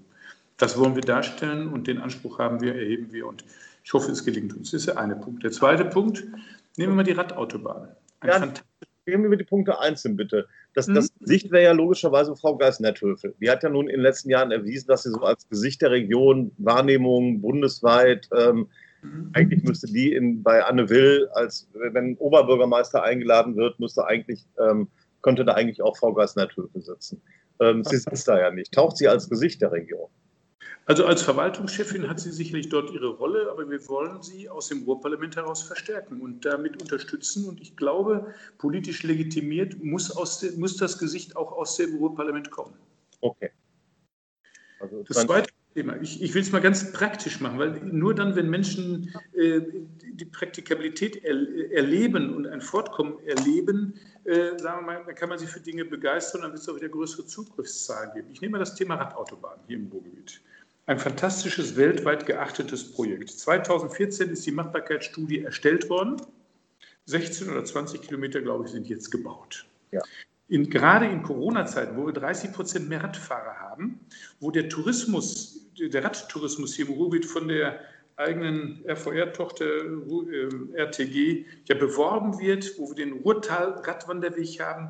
Das 0.58 0.78
wollen 0.78 0.96
wir 0.96 1.02
darstellen 1.02 1.68
und 1.68 1.88
den 1.88 2.00
Anspruch 2.00 2.40
haben 2.40 2.62
wir, 2.62 2.76
erheben 2.76 3.12
wir. 3.12 3.28
Und 3.28 3.44
ich 3.84 3.94
hoffe, 3.94 4.12
es 4.12 4.24
gelingt 4.24 4.56
uns. 4.56 4.72
Das 4.72 4.82
ist 4.82 4.88
der 4.88 4.98
eine 4.98 5.16
Punkt. 5.16 5.44
Der 5.44 5.52
zweite 5.52 5.86
Punkt, 5.86 6.24
nehmen 6.78 6.94
wir 6.94 6.96
mal 6.96 7.04
die 7.04 7.12
Radautobahn. 7.12 7.90
Ein 8.22 8.30
ja, 8.30 8.54
gehen 9.06 9.30
wir 9.30 9.38
die 9.38 9.44
Punkte 9.44 9.80
einzeln, 9.80 10.16
bitte. 10.16 10.48
Das, 10.74 10.88
das 10.88 11.12
mhm. 11.12 11.26
Gesicht 11.26 11.52
wäre 11.52 11.64
ja 11.64 11.72
logischerweise 11.72 12.36
Frau 12.36 12.58
Geis-Netthöfel. 12.58 13.36
Die 13.40 13.50
hat 13.50 13.64
ja 13.64 13.70
nun 13.70 13.88
in 13.88 13.98
den 13.98 14.02
letzten 14.02 14.30
Jahren 14.30 14.52
erwiesen, 14.52 14.88
dass 14.88 15.04
sie 15.04 15.12
so 15.12 15.22
als 15.22 15.48
Gesicht 15.48 15.82
der 15.82 15.92
Region, 15.92 16.52
Wahrnehmung 16.58 17.42
bundesweit, 17.42 18.28
ähm, 18.38 18.68
mhm. 19.02 19.30
eigentlich 19.34 19.64
müsste 19.64 19.88
die 19.88 20.14
in, 20.14 20.44
bei 20.44 20.64
Anne 20.64 20.90
Will, 20.90 21.30
als 21.34 21.70
wenn 21.74 22.18
Oberbürgermeister 22.18 23.04
eingeladen 23.04 23.56
wird, 23.56 23.80
müsste 23.80 24.06
eigentlich, 24.06 24.46
ähm, 24.60 24.88
könnte 25.22 25.46
da 25.46 25.54
eigentlich 25.54 25.82
auch 25.82 25.98
Frau 25.98 26.14
Geis-Netthöfel 26.14 26.82
sitzen. 26.82 27.22
Ähm, 27.60 27.84
sie 27.84 27.98
sitzt 27.98 28.28
da 28.28 28.40
ja 28.40 28.52
nicht. 28.52 28.74
Taucht 28.74 28.98
sie 28.98 29.08
als 29.08 29.30
Gesicht 29.30 29.62
der 29.62 29.72
Region? 29.72 30.10
Also 30.88 31.06
als 31.06 31.24
Verwaltungschefin 31.24 32.08
hat 32.08 32.20
sie 32.20 32.32
sicherlich 32.32 32.70
dort 32.70 32.92
ihre 32.92 33.08
Rolle, 33.08 33.50
aber 33.50 33.68
wir 33.70 33.88
wollen 33.88 34.22
sie 34.22 34.48
aus 34.48 34.68
dem 34.68 34.84
Ruhrparlament 34.84 35.36
heraus 35.36 35.64
verstärken 35.64 36.22
und 36.22 36.46
damit 36.46 36.80
unterstützen. 36.80 37.50
Und 37.50 37.60
ich 37.60 37.76
glaube, 37.76 38.34
politisch 38.60 39.02
legitimiert 39.02 39.84
muss, 39.84 40.16
aus 40.16 40.40
de, 40.40 40.56
muss 40.58 40.78
das 40.78 41.00
Gesicht 41.00 41.36
auch 41.36 41.52
aus 41.52 41.76
dem 41.78 41.96
Ruhrparlament 41.96 42.52
kommen. 42.52 42.76
Okay. 43.22 43.50
Also 44.80 45.02
das 45.02 45.26
zweite 45.26 45.50
Thema, 45.74 46.00
ich, 46.02 46.22
ich 46.22 46.36
will 46.36 46.44
es 46.44 46.52
mal 46.52 46.62
ganz 46.62 46.94
praktisch 46.94 47.42
machen, 47.42 47.58
weil 47.58 47.72
nur 47.84 48.14
dann, 48.14 48.36
wenn 48.36 48.48
Menschen 48.48 49.12
äh, 49.34 49.62
die 50.14 50.26
Praktikabilität 50.26 51.24
er, 51.24 51.36
erleben 51.72 52.36
und 52.36 52.46
ein 52.46 52.62
Fortkommen 52.62 53.18
erleben, 53.26 53.96
äh, 54.26 54.58
sagen 54.60 54.86
wir 54.86 54.94
mal, 54.94 55.04
dann 55.04 55.16
kann 55.16 55.30
man 55.30 55.40
sich 55.40 55.50
für 55.50 55.60
Dinge 55.60 55.84
begeistern 55.84 56.42
und 56.42 56.44
dann 56.44 56.52
wird 56.52 56.62
es 56.62 56.70
auch 56.70 56.76
wieder 56.76 56.90
größere 56.90 57.26
Zugriffszahlen 57.26 58.14
geben. 58.14 58.28
Ich 58.32 58.42
nehme 58.42 58.54
mal 58.54 58.60
das 58.60 58.76
Thema 58.76 58.96
Radautobahn 58.96 59.60
hier 59.68 59.78
im 59.78 59.88
Ruhrgebiet. 59.88 60.42
Ein 60.88 61.00
fantastisches, 61.00 61.76
weltweit 61.76 62.28
geachtetes 62.28 62.94
Projekt. 62.94 63.32
2014 63.32 64.30
ist 64.30 64.46
die 64.46 64.52
Machbarkeitsstudie 64.52 65.44
erstellt 65.44 65.90
worden. 65.90 66.22
16 67.06 67.50
oder 67.50 67.66
20 67.66 68.02
Kilometer, 68.02 68.42
glaube 68.42 68.66
ich, 68.66 68.72
sind 68.72 68.88
jetzt 68.88 69.10
gebaut. 69.10 69.66
Ja. 69.92 70.02
In, 70.48 70.70
gerade 70.70 71.08
in 71.08 71.24
Corona-Zeiten, 71.24 71.98
wo 71.98 72.06
wir 72.06 72.14
30 72.14 72.54
Prozent 72.54 72.88
mehr 72.88 73.04
Radfahrer 73.04 73.60
haben, 73.60 74.00
wo 74.40 74.52
der 74.52 74.70
Tourismus, 74.70 75.72
der 75.80 76.04
Radtourismus 76.04 76.76
hier 76.76 76.88
im 76.88 76.94
Ruhrgebiet 76.94 77.26
von 77.26 77.48
der 77.48 77.80
eigenen 78.18 78.84
RVR-Tochter 78.88 79.66
äh, 79.66 80.82
RTG 80.82 81.46
ja 81.66 81.76
beworben 81.76 82.40
wird, 82.40 82.78
wo 82.78 82.90
wir 82.90 82.96
den 82.96 83.14
Ruhrtal-Radwanderweg 83.14 84.60
haben, 84.60 84.90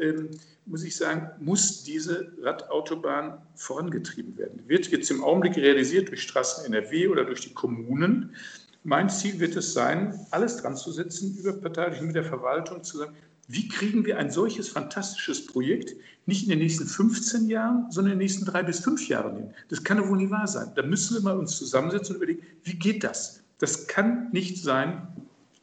ähm, 0.00 0.30
muss 0.66 0.82
ich 0.82 0.96
sagen, 0.96 1.30
muss 1.40 1.84
diese 1.84 2.32
Radautobahn 2.40 3.38
vorangetrieben 3.54 4.36
werden. 4.38 4.62
Wird 4.66 4.88
jetzt 4.88 5.10
im 5.10 5.22
Augenblick 5.22 5.56
realisiert 5.56 6.08
durch 6.08 6.22
Straßen 6.22 6.64
NRW 6.64 7.08
oder 7.08 7.24
durch 7.24 7.40
die 7.40 7.52
Kommunen. 7.52 8.34
Mein 8.82 9.10
Ziel 9.10 9.40
wird 9.40 9.56
es 9.56 9.72
sein, 9.72 10.18
alles 10.30 10.58
dran 10.58 10.76
zu 10.76 10.90
setzen, 10.92 11.36
überparteilich 11.36 12.00
mit 12.00 12.14
der 12.14 12.24
Verwaltung 12.24 12.82
zu 12.82 12.98
sagen, 12.98 13.14
wie 13.46 13.68
kriegen 13.68 14.06
wir 14.06 14.18
ein 14.18 14.30
solches 14.30 14.68
fantastisches 14.68 15.46
Projekt 15.46 15.94
nicht 16.24 16.44
in 16.44 16.48
den 16.48 16.60
nächsten 16.60 16.86
15 16.86 17.48
Jahren, 17.48 17.90
sondern 17.90 18.14
in 18.14 18.18
den 18.18 18.24
nächsten 18.24 18.46
drei 18.46 18.62
bis 18.62 18.80
fünf 18.80 19.06
Jahren 19.08 19.36
hin? 19.36 19.54
Das 19.68 19.84
kann 19.84 19.98
doch 19.98 20.08
wohl 20.08 20.16
nicht 20.16 20.30
wahr 20.30 20.46
sein. 20.46 20.70
Da 20.74 20.82
müssen 20.82 21.14
wir 21.14 21.22
mal 21.22 21.38
uns 21.38 21.56
zusammensetzen 21.56 22.16
und 22.16 22.22
überlegen, 22.22 22.46
wie 22.62 22.74
geht 22.74 23.04
das? 23.04 23.42
Das 23.58 23.86
kann 23.86 24.30
nicht 24.32 24.62
sein, 24.62 25.08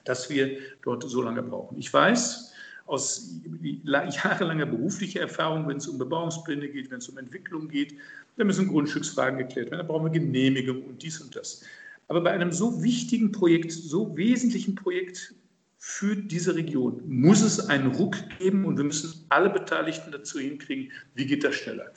dass 0.04 0.30
wir 0.30 0.58
dort 0.84 1.10
so 1.10 1.22
lange 1.22 1.42
brauchen. 1.42 1.78
Ich 1.80 1.92
weiß, 1.92 2.51
aus 2.92 3.40
jahrelanger 3.84 4.66
beruflicher 4.66 5.22
Erfahrung, 5.22 5.68
wenn 5.68 5.78
es 5.78 5.88
um 5.88 5.98
Bebauungspläne 5.98 6.68
geht, 6.68 6.92
wenn 6.92 6.98
es 6.98 7.08
um 7.08 7.18
Entwicklung 7.18 7.70
geht, 7.70 7.96
da 8.36 8.44
müssen 8.44 8.68
Grundstücksfragen 8.68 9.40
geklärt 9.40 9.72
werden, 9.72 9.80
da 9.80 9.88
brauchen 9.88 10.12
wir 10.12 10.20
Genehmigung 10.20 10.84
und 10.84 11.02
dies 11.02 11.22
und 11.22 11.36
das. 11.36 11.64
Aber 12.10 12.22
bei 12.22 12.32
einem 12.32 12.52
so 12.52 12.84
wichtigen 12.84 13.32
Projekt, 13.32 13.72
so 13.72 14.18
wesentlichen 14.18 14.76
Projekt 14.76 15.34
für 15.78 16.16
diese 16.16 16.54
Region 16.54 17.02
muss 17.08 17.42
es 17.42 17.70
einen 17.70 17.88
Ruck 17.88 18.18
geben 18.38 18.66
und 18.66 18.76
wir 18.76 18.84
müssen 18.84 19.26
alle 19.30 19.50
Beteiligten 19.50 20.12
dazu 20.12 20.40
hinkriegen, 20.40 20.92
wie 21.16 21.26
geht 21.26 21.46
das 21.46 21.56
schneller. 21.56 21.92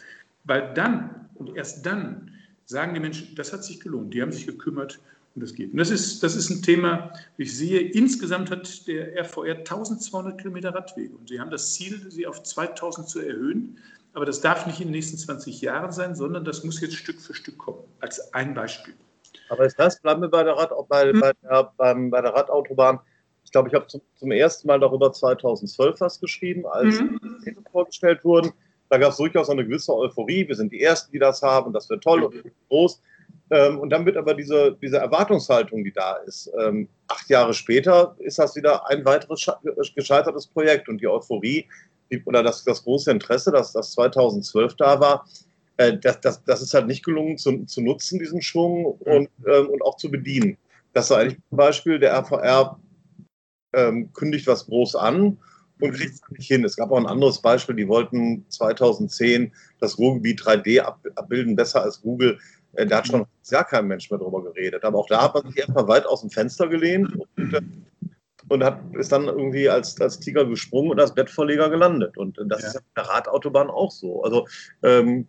Weil 0.44 0.72
dann 0.74 1.28
und 1.34 1.56
erst 1.56 1.84
dann 1.84 2.30
sagen 2.66 2.94
die 2.94 3.00
Menschen, 3.00 3.34
das 3.34 3.52
hat 3.52 3.64
sich 3.64 3.80
gelohnt, 3.80 4.14
die 4.14 4.22
haben 4.22 4.32
sich 4.32 4.46
gekümmert 4.46 5.00
und 5.34 5.42
das 5.42 5.54
geht. 5.54 5.72
Und 5.72 5.78
das 5.78 5.90
ist, 5.90 6.22
das 6.22 6.36
ist 6.36 6.50
ein 6.50 6.62
Thema, 6.62 7.12
wie 7.36 7.44
ich 7.44 7.56
sehe, 7.56 7.80
insgesamt 7.80 8.50
hat 8.50 8.86
der 8.86 9.16
RVR 9.20 9.58
1200 9.58 10.38
Kilometer 10.38 10.74
Radwege 10.74 11.14
und 11.14 11.28
sie 11.28 11.40
haben 11.40 11.50
das 11.50 11.74
Ziel, 11.74 12.10
sie 12.10 12.26
auf 12.26 12.42
2000 12.42 13.08
zu 13.08 13.20
erhöhen. 13.20 13.78
Aber 14.12 14.26
das 14.26 14.40
darf 14.40 14.66
nicht 14.66 14.80
in 14.80 14.88
den 14.88 14.92
nächsten 14.92 15.18
20 15.18 15.60
Jahren 15.60 15.90
sein, 15.90 16.14
sondern 16.14 16.44
das 16.44 16.62
muss 16.62 16.80
jetzt 16.80 16.94
Stück 16.94 17.20
für 17.20 17.34
Stück 17.34 17.58
kommen, 17.58 17.80
als 17.98 18.32
ein 18.32 18.54
Beispiel. 18.54 18.94
Aber 19.48 19.66
ist 19.66 19.78
das, 19.78 20.00
bleiben 20.00 20.22
wir 20.22 20.28
bei 20.28 20.44
der, 20.44 20.54
Rad, 20.54 20.70
bei, 20.88 21.10
hm. 21.10 21.20
bei 21.20 21.32
der, 21.42 21.72
beim, 21.76 22.10
bei 22.10 22.20
der 22.20 22.32
Radautobahn. 22.32 23.00
Ich 23.44 23.50
glaube, 23.50 23.68
ich 23.68 23.74
habe 23.74 23.88
zum, 23.88 24.00
zum, 24.14 24.30
ersten 24.30 24.68
Mal 24.68 24.78
darüber 24.78 25.12
2012 25.12 26.00
was 26.00 26.20
geschrieben, 26.20 26.64
als 26.66 26.98
hm. 26.98 27.20
die 27.44 27.56
vorgestellt 27.70 28.24
wurden. 28.24 28.52
Da 28.88 28.98
gab 28.98 29.10
es 29.10 29.16
durchaus 29.16 29.50
eine 29.50 29.64
gewisse 29.64 29.94
Euphorie. 29.94 30.46
Wir 30.46 30.54
sind 30.54 30.72
die 30.72 30.80
Ersten, 30.80 31.10
die 31.10 31.18
das 31.18 31.42
haben 31.42 31.66
und 31.66 31.72
das 31.72 31.90
wird 31.90 32.04
toll 32.04 32.22
und 32.22 32.44
groß. 32.68 33.00
Ähm, 33.54 33.78
und 33.78 33.90
dann 33.90 34.04
wird 34.04 34.16
aber 34.16 34.34
diese, 34.34 34.76
diese 34.82 34.98
Erwartungshaltung, 34.98 35.84
die 35.84 35.92
da 35.92 36.16
ist, 36.26 36.50
ähm, 36.60 36.88
acht 37.06 37.30
Jahre 37.30 37.54
später 37.54 38.16
ist 38.18 38.40
das 38.40 38.56
wieder 38.56 38.88
ein 38.90 39.04
weiteres 39.04 39.46
gescheitertes 39.94 40.48
Projekt. 40.48 40.88
Und 40.88 41.00
die 41.00 41.06
Euphorie 41.06 41.68
die, 42.10 42.20
oder 42.24 42.42
das, 42.42 42.64
das 42.64 42.82
große 42.82 43.12
Interesse, 43.12 43.52
dass 43.52 43.72
das 43.72 43.92
2012 43.92 44.74
da 44.74 44.98
war, 44.98 45.28
äh, 45.76 45.96
das, 45.96 46.20
das, 46.20 46.42
das 46.42 46.62
ist 46.62 46.74
halt 46.74 46.88
nicht 46.88 47.04
gelungen 47.04 47.38
zu, 47.38 47.64
zu 47.66 47.80
nutzen, 47.80 48.18
diesen 48.18 48.42
Schwung 48.42 48.86
und, 48.86 49.28
ähm, 49.46 49.68
und 49.68 49.82
auch 49.82 49.98
zu 49.98 50.10
bedienen. 50.10 50.56
Das 50.92 51.06
ist 51.06 51.12
eigentlich 51.12 51.38
zum 51.48 51.58
Beispiel, 51.58 52.00
der 52.00 52.12
RVR 52.12 52.80
ähm, 53.72 54.12
kündigt 54.14 54.48
was 54.48 54.66
groß 54.66 54.96
an 54.96 55.38
und 55.80 55.92
kriegt 55.92 56.14
es 56.14 56.22
nicht 56.30 56.48
hin. 56.48 56.64
Es 56.64 56.74
gab 56.74 56.90
auch 56.90 56.96
ein 56.96 57.06
anderes 57.06 57.40
Beispiel, 57.40 57.76
die 57.76 57.86
wollten 57.86 58.44
2010 58.48 59.52
das 59.78 59.96
Ruhrgebiet 59.96 60.40
3D 60.40 60.80
abbilden, 60.80 61.54
besser 61.54 61.82
als 61.82 62.00
Google. 62.00 62.38
Äh, 62.76 62.86
da 62.86 62.98
hat 62.98 63.06
schon 63.06 63.26
gar 63.50 63.64
kein 63.64 63.86
Mensch 63.86 64.10
mehr 64.10 64.18
drüber 64.18 64.42
geredet. 64.42 64.84
Aber 64.84 64.98
auch 64.98 65.06
da 65.06 65.22
hat 65.22 65.34
man 65.34 65.46
sich 65.46 65.58
erstmal 65.58 65.88
weit 65.88 66.06
aus 66.06 66.20
dem 66.20 66.30
Fenster 66.30 66.68
gelehnt 66.68 67.10
und, 67.36 67.62
und 68.48 68.64
hat, 68.64 68.80
ist 68.94 69.12
dann 69.12 69.24
irgendwie 69.24 69.68
als, 69.68 70.00
als 70.00 70.18
Tiger 70.20 70.44
gesprungen 70.44 70.90
und 70.90 71.00
als 71.00 71.14
Bettverleger 71.14 71.70
gelandet. 71.70 72.16
Und 72.16 72.38
das 72.46 72.62
ja. 72.62 72.68
ist 72.68 72.74
ja 72.74 72.80
mit 72.80 72.96
der 72.96 73.04
Radautobahn 73.04 73.70
auch 73.70 73.90
so. 73.90 74.22
Also 74.22 74.46
ähm, 74.82 75.26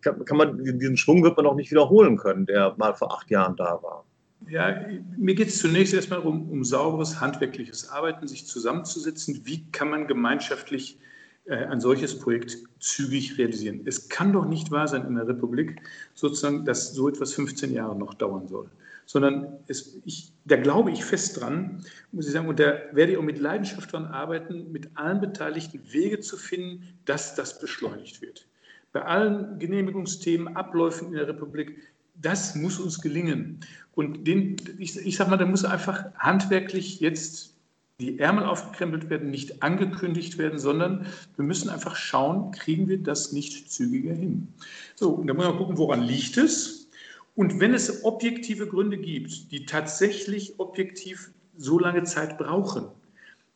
kann, 0.00 0.24
kann, 0.24 0.36
man, 0.36 0.64
diesen 0.64 0.96
Schwung 0.96 1.22
wird 1.22 1.36
man 1.36 1.46
auch 1.46 1.54
nicht 1.54 1.70
wiederholen 1.70 2.16
können, 2.16 2.46
der 2.46 2.74
mal 2.76 2.94
vor 2.94 3.12
acht 3.12 3.30
Jahren 3.30 3.56
da 3.56 3.82
war. 3.82 4.04
Ja, 4.48 4.86
mir 5.16 5.34
geht 5.34 5.48
es 5.48 5.58
zunächst 5.58 5.92
erstmal 5.92 6.20
um, 6.20 6.48
um 6.50 6.64
sauberes 6.64 7.20
handwerkliches 7.20 7.90
Arbeiten, 7.90 8.26
sich 8.28 8.46
zusammenzusetzen. 8.46 9.42
Wie 9.44 9.70
kann 9.72 9.90
man 9.90 10.06
gemeinschaftlich 10.06 10.98
äh, 10.98 11.07
ein 11.50 11.80
solches 11.80 12.18
Projekt 12.18 12.58
zügig 12.78 13.38
realisieren? 13.38 13.82
Es 13.84 14.08
kann 14.08 14.32
doch 14.32 14.46
nicht 14.46 14.70
wahr 14.70 14.88
sein 14.88 15.06
in 15.06 15.14
der 15.14 15.28
Republik, 15.28 15.80
sozusagen, 16.14 16.64
dass 16.64 16.94
so 16.94 17.08
etwas 17.08 17.34
15 17.34 17.72
Jahre 17.72 17.96
noch 17.96 18.14
dauern 18.14 18.46
soll. 18.48 18.70
Sondern 19.06 19.58
es, 19.68 19.98
ich, 20.04 20.32
da 20.44 20.56
glaube 20.56 20.90
ich 20.90 21.04
fest 21.04 21.40
dran, 21.40 21.82
muss 22.12 22.26
ich 22.26 22.32
sagen, 22.32 22.48
und 22.48 22.60
da 22.60 22.78
werde 22.92 23.12
ich 23.12 23.18
auch 23.18 23.22
mit 23.22 23.38
Leidenschaft 23.38 23.92
daran 23.92 24.06
arbeiten, 24.06 24.70
mit 24.70 24.90
allen 24.94 25.20
Beteiligten 25.20 25.80
Wege 25.90 26.20
zu 26.20 26.36
finden, 26.36 26.82
dass 27.06 27.34
das 27.34 27.58
beschleunigt 27.58 28.20
wird. 28.20 28.46
Bei 28.92 29.02
allen 29.02 29.58
Genehmigungsthemen, 29.58 30.56
Abläufen 30.56 31.08
in 31.08 31.14
der 31.14 31.28
Republik, 31.28 31.78
das 32.20 32.54
muss 32.54 32.78
uns 32.78 33.00
gelingen. 33.00 33.60
Und 33.94 34.26
den, 34.26 34.56
ich, 34.78 34.98
ich 34.98 35.16
sage 35.16 35.30
mal, 35.30 35.36
da 35.36 35.46
muss 35.46 35.64
einfach 35.64 36.06
handwerklich 36.16 37.00
jetzt 37.00 37.54
die 38.00 38.20
Ärmel 38.20 38.44
aufgekrempelt 38.44 39.10
werden, 39.10 39.30
nicht 39.30 39.60
angekündigt 39.60 40.38
werden, 40.38 40.60
sondern 40.60 41.06
wir 41.34 41.44
müssen 41.44 41.68
einfach 41.68 41.96
schauen, 41.96 42.52
kriegen 42.52 42.86
wir 42.86 43.02
das 43.02 43.32
nicht 43.32 43.72
zügiger 43.72 44.14
hin. 44.14 44.46
So, 44.94 45.10
und 45.10 45.26
da 45.26 45.34
muss 45.34 45.46
man 45.46 45.56
gucken, 45.56 45.78
woran 45.78 46.02
liegt 46.02 46.36
es? 46.36 46.88
Und 47.34 47.58
wenn 47.58 47.74
es 47.74 48.04
objektive 48.04 48.68
Gründe 48.68 48.98
gibt, 48.98 49.50
die 49.50 49.66
tatsächlich 49.66 50.60
objektiv 50.60 51.32
so 51.56 51.80
lange 51.80 52.04
Zeit 52.04 52.38
brauchen, 52.38 52.86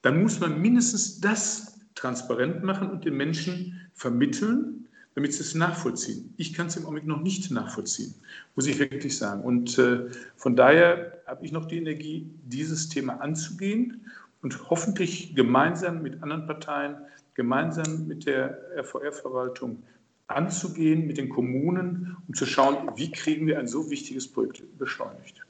dann 0.03 0.21
muss 0.21 0.41
man 0.41 0.61
mindestens 0.61 1.21
das 1.21 1.79
transparent 1.95 2.65
machen 2.65 2.91
und 2.91 3.05
den 3.05 3.17
Menschen 3.17 3.81
vermitteln, 3.95 4.89
damit 5.15 5.35
sie 5.35 5.43
es 5.43 5.55
nachvollziehen. 5.55 6.35
Ich 6.37 6.53
kann 6.53 6.67
es 6.67 6.77
im 6.77 6.85
Augenblick 6.85 7.07
noch 7.07 7.21
nicht 7.21 7.51
nachvollziehen, 7.53 8.15
muss 8.57 8.67
ich 8.67 8.81
wirklich 8.81 9.17
sagen. 9.17 9.43
Und 9.43 9.79
äh, 9.79 10.07
von 10.37 10.57
daher 10.57 11.23
habe 11.27 11.45
ich 11.45 11.53
noch 11.53 11.67
die 11.67 11.77
Energie, 11.77 12.29
dieses 12.45 12.89
Thema 12.89 13.21
anzugehen 13.21 14.01
und 14.43 14.71
hoffentlich 14.71 15.35
gemeinsam 15.35 16.03
mit 16.03 16.23
anderen 16.23 16.47
Parteien, 16.47 16.97
gemeinsam 17.35 18.07
mit 18.07 18.27
der 18.27 18.59
RVR-Verwaltung 18.77 19.83
anzugehen, 20.27 21.07
mit 21.07 21.17
den 21.17 21.29
Kommunen, 21.29 22.17
um 22.27 22.35
zu 22.35 22.47
schauen, 22.47 22.91
wie 22.97 23.11
kriegen 23.11 23.47
wir 23.47 23.59
ein 23.59 23.69
so 23.69 23.91
wichtiges 23.91 24.31
Projekt 24.31 24.63
beschleunigt. 24.79 25.41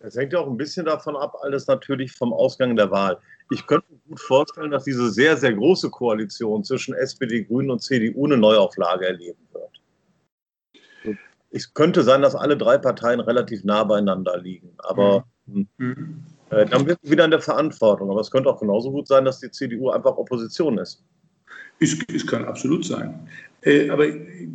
Es 0.00 0.16
hängt 0.16 0.32
ja 0.32 0.38
auch 0.38 0.46
ein 0.46 0.56
bisschen 0.56 0.86
davon 0.86 1.16
ab, 1.16 1.36
alles 1.42 1.66
natürlich 1.66 2.12
vom 2.12 2.32
Ausgang 2.32 2.74
der 2.74 2.90
Wahl. 2.90 3.18
Ich 3.50 3.66
könnte 3.66 3.86
mir 3.92 3.98
gut 4.08 4.20
vorstellen, 4.20 4.70
dass 4.70 4.84
diese 4.84 5.10
sehr, 5.10 5.36
sehr 5.36 5.52
große 5.52 5.90
Koalition 5.90 6.64
zwischen 6.64 6.94
SPD, 6.94 7.44
Grünen 7.44 7.70
und 7.70 7.82
CDU 7.82 8.26
eine 8.26 8.36
Neuauflage 8.36 9.06
erleben 9.06 9.46
wird. 9.52 11.18
Es 11.50 11.74
könnte 11.74 12.02
sein, 12.02 12.22
dass 12.22 12.34
alle 12.34 12.56
drei 12.56 12.78
Parteien 12.78 13.20
relativ 13.20 13.64
nah 13.64 13.84
beieinander 13.84 14.38
liegen, 14.38 14.70
aber 14.78 15.26
mhm. 15.46 16.24
Äh, 16.50 16.66
dann 16.66 16.86
wird 16.86 16.98
wieder 17.02 17.24
in 17.24 17.30
der 17.30 17.40
Verantwortung. 17.40 18.10
Aber 18.10 18.20
es 18.20 18.30
könnte 18.30 18.48
auch 18.48 18.60
genauso 18.60 18.90
gut 18.90 19.08
sein, 19.08 19.24
dass 19.24 19.40
die 19.40 19.50
CDU 19.50 19.90
einfach 19.90 20.16
Opposition 20.16 20.78
ist. 20.78 21.02
Es, 21.78 21.96
es 22.14 22.26
kann 22.26 22.44
absolut 22.44 22.84
sein. 22.84 23.28
Äh, 23.62 23.88
aber 23.90 24.06
äh, 24.08 24.48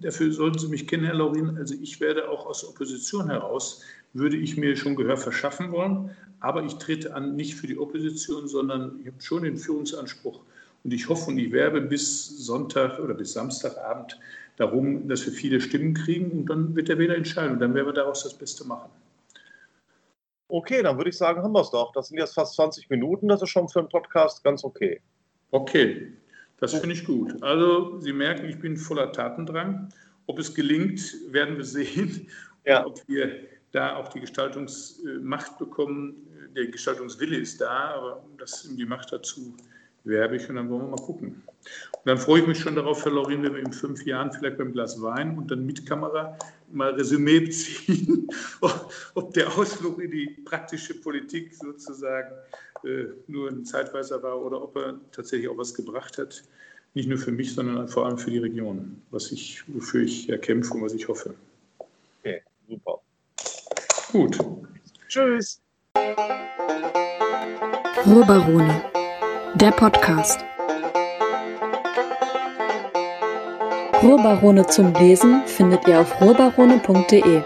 dafür 0.00 0.32
sollten 0.32 0.58
Sie 0.58 0.68
mich 0.68 0.86
kennen, 0.86 1.04
Herr 1.04 1.14
Laurin. 1.14 1.56
Also 1.58 1.74
ich 1.80 2.00
werde 2.00 2.28
auch 2.28 2.46
aus 2.46 2.66
Opposition 2.66 3.30
heraus 3.30 3.82
würde 4.14 4.36
ich 4.36 4.56
mir 4.56 4.76
schon 4.76 4.96
Gehör 4.96 5.16
verschaffen 5.16 5.72
wollen. 5.72 6.10
Aber 6.40 6.64
ich 6.64 6.74
trete 6.74 7.14
an 7.14 7.36
nicht 7.36 7.54
für 7.54 7.66
die 7.66 7.78
Opposition, 7.78 8.48
sondern 8.48 8.98
ich 9.00 9.06
habe 9.06 9.22
schon 9.22 9.44
den 9.44 9.56
Führungsanspruch. 9.56 10.40
Und 10.84 10.92
ich 10.92 11.08
hoffe 11.08 11.30
und 11.30 11.38
ich 11.38 11.52
werbe 11.52 11.80
bis 11.80 12.26
Sonntag 12.44 12.98
oder 12.98 13.14
bis 13.14 13.32
Samstagabend 13.32 14.18
darum, 14.56 15.08
dass 15.08 15.24
wir 15.24 15.32
viele 15.32 15.60
Stimmen 15.60 15.94
kriegen. 15.94 16.30
Und 16.32 16.46
dann 16.46 16.74
wird 16.74 16.88
der 16.88 16.98
Wähler 16.98 17.16
entscheiden. 17.16 17.52
Und 17.52 17.60
dann 17.60 17.74
werden 17.74 17.86
wir 17.86 17.92
daraus 17.92 18.24
das 18.24 18.34
Beste 18.34 18.66
machen. 18.66 18.90
Okay, 20.52 20.82
dann 20.82 20.98
würde 20.98 21.08
ich 21.08 21.16
sagen, 21.16 21.42
haben 21.42 21.52
wir 21.52 21.62
es 21.62 21.70
doch. 21.70 21.92
Das 21.92 22.08
sind 22.08 22.18
jetzt 22.18 22.34
fast 22.34 22.56
20 22.56 22.90
Minuten. 22.90 23.26
Das 23.26 23.40
ist 23.40 23.48
schon 23.48 23.70
für 23.70 23.78
einen 23.78 23.88
Podcast 23.88 24.44
ganz 24.44 24.62
okay. 24.62 25.00
Okay, 25.50 26.12
das 26.58 26.74
finde 26.74 26.94
ich 26.94 27.06
gut. 27.06 27.42
Also, 27.42 27.98
Sie 28.00 28.12
merken, 28.12 28.46
ich 28.46 28.58
bin 28.58 28.76
voller 28.76 29.10
Tatendrang. 29.12 29.88
Ob 30.26 30.38
es 30.38 30.54
gelingt, 30.54 31.00
werden 31.32 31.56
wir 31.56 31.64
sehen. 31.64 32.28
Ja. 32.64 32.86
Ob 32.86 33.00
wir 33.08 33.40
da 33.72 33.96
auch 33.96 34.06
die 34.06 34.20
Gestaltungsmacht 34.20 35.58
bekommen. 35.58 36.14
Der 36.54 36.68
Gestaltungswille 36.68 37.38
ist 37.38 37.60
da, 37.60 37.94
aber 37.96 38.24
das 38.38 38.68
die 38.76 38.86
Macht 38.86 39.10
dazu 39.10 39.56
werbe 40.04 40.36
ich 40.36 40.48
und 40.48 40.56
dann 40.56 40.68
wollen 40.70 40.82
wir 40.82 40.90
mal 40.90 41.02
gucken. 41.02 41.42
Und 41.92 42.06
dann 42.06 42.18
freue 42.18 42.40
ich 42.40 42.46
mich 42.46 42.58
schon 42.58 42.74
darauf, 42.74 43.04
Herr 43.04 43.12
Lorin, 43.12 43.42
wenn 43.42 43.54
wir 43.54 43.60
in 43.60 43.72
fünf 43.72 44.04
Jahren 44.04 44.32
vielleicht 44.32 44.58
beim 44.58 44.72
Glas 44.72 45.00
Wein 45.00 45.38
und 45.38 45.50
dann 45.50 45.64
mit 45.64 45.86
Kamera 45.86 46.36
mal 46.72 46.92
Resümee 46.94 47.40
beziehen, 47.40 48.28
ob 49.14 49.32
der 49.34 49.56
Ausflug 49.56 50.00
in 50.00 50.10
die 50.10 50.26
praktische 50.44 50.94
Politik 50.94 51.54
sozusagen 51.54 52.32
äh, 52.84 53.04
nur 53.28 53.50
ein 53.50 53.64
Zeitweiser 53.64 54.22
war 54.22 54.40
oder 54.40 54.62
ob 54.62 54.76
er 54.76 54.98
tatsächlich 55.12 55.48
auch 55.48 55.58
was 55.58 55.74
gebracht 55.74 56.18
hat. 56.18 56.42
Nicht 56.94 57.08
nur 57.08 57.18
für 57.18 57.32
mich, 57.32 57.54
sondern 57.54 57.88
vor 57.88 58.06
allem 58.06 58.18
für 58.18 58.30
die 58.30 58.38
Region, 58.38 59.00
was 59.10 59.32
ich, 59.32 59.62
wofür 59.68 60.02
ich 60.02 60.28
erkämpfe 60.28 60.74
und 60.74 60.82
was 60.82 60.92
ich 60.92 61.08
hoffe. 61.08 61.34
Okay, 62.20 62.42
super. 62.68 63.00
Gut. 64.10 64.38
Tschüss. 65.08 65.62
Ruhrbarone, 68.04 68.91
der 69.54 69.70
Podcast. 69.70 70.44
Ruhrbarone 74.02 74.66
zum 74.66 74.92
Lesen 74.94 75.42
findet 75.46 75.86
ihr 75.86 76.00
auf 76.00 76.20
ruhrbarone.de. 76.20 77.42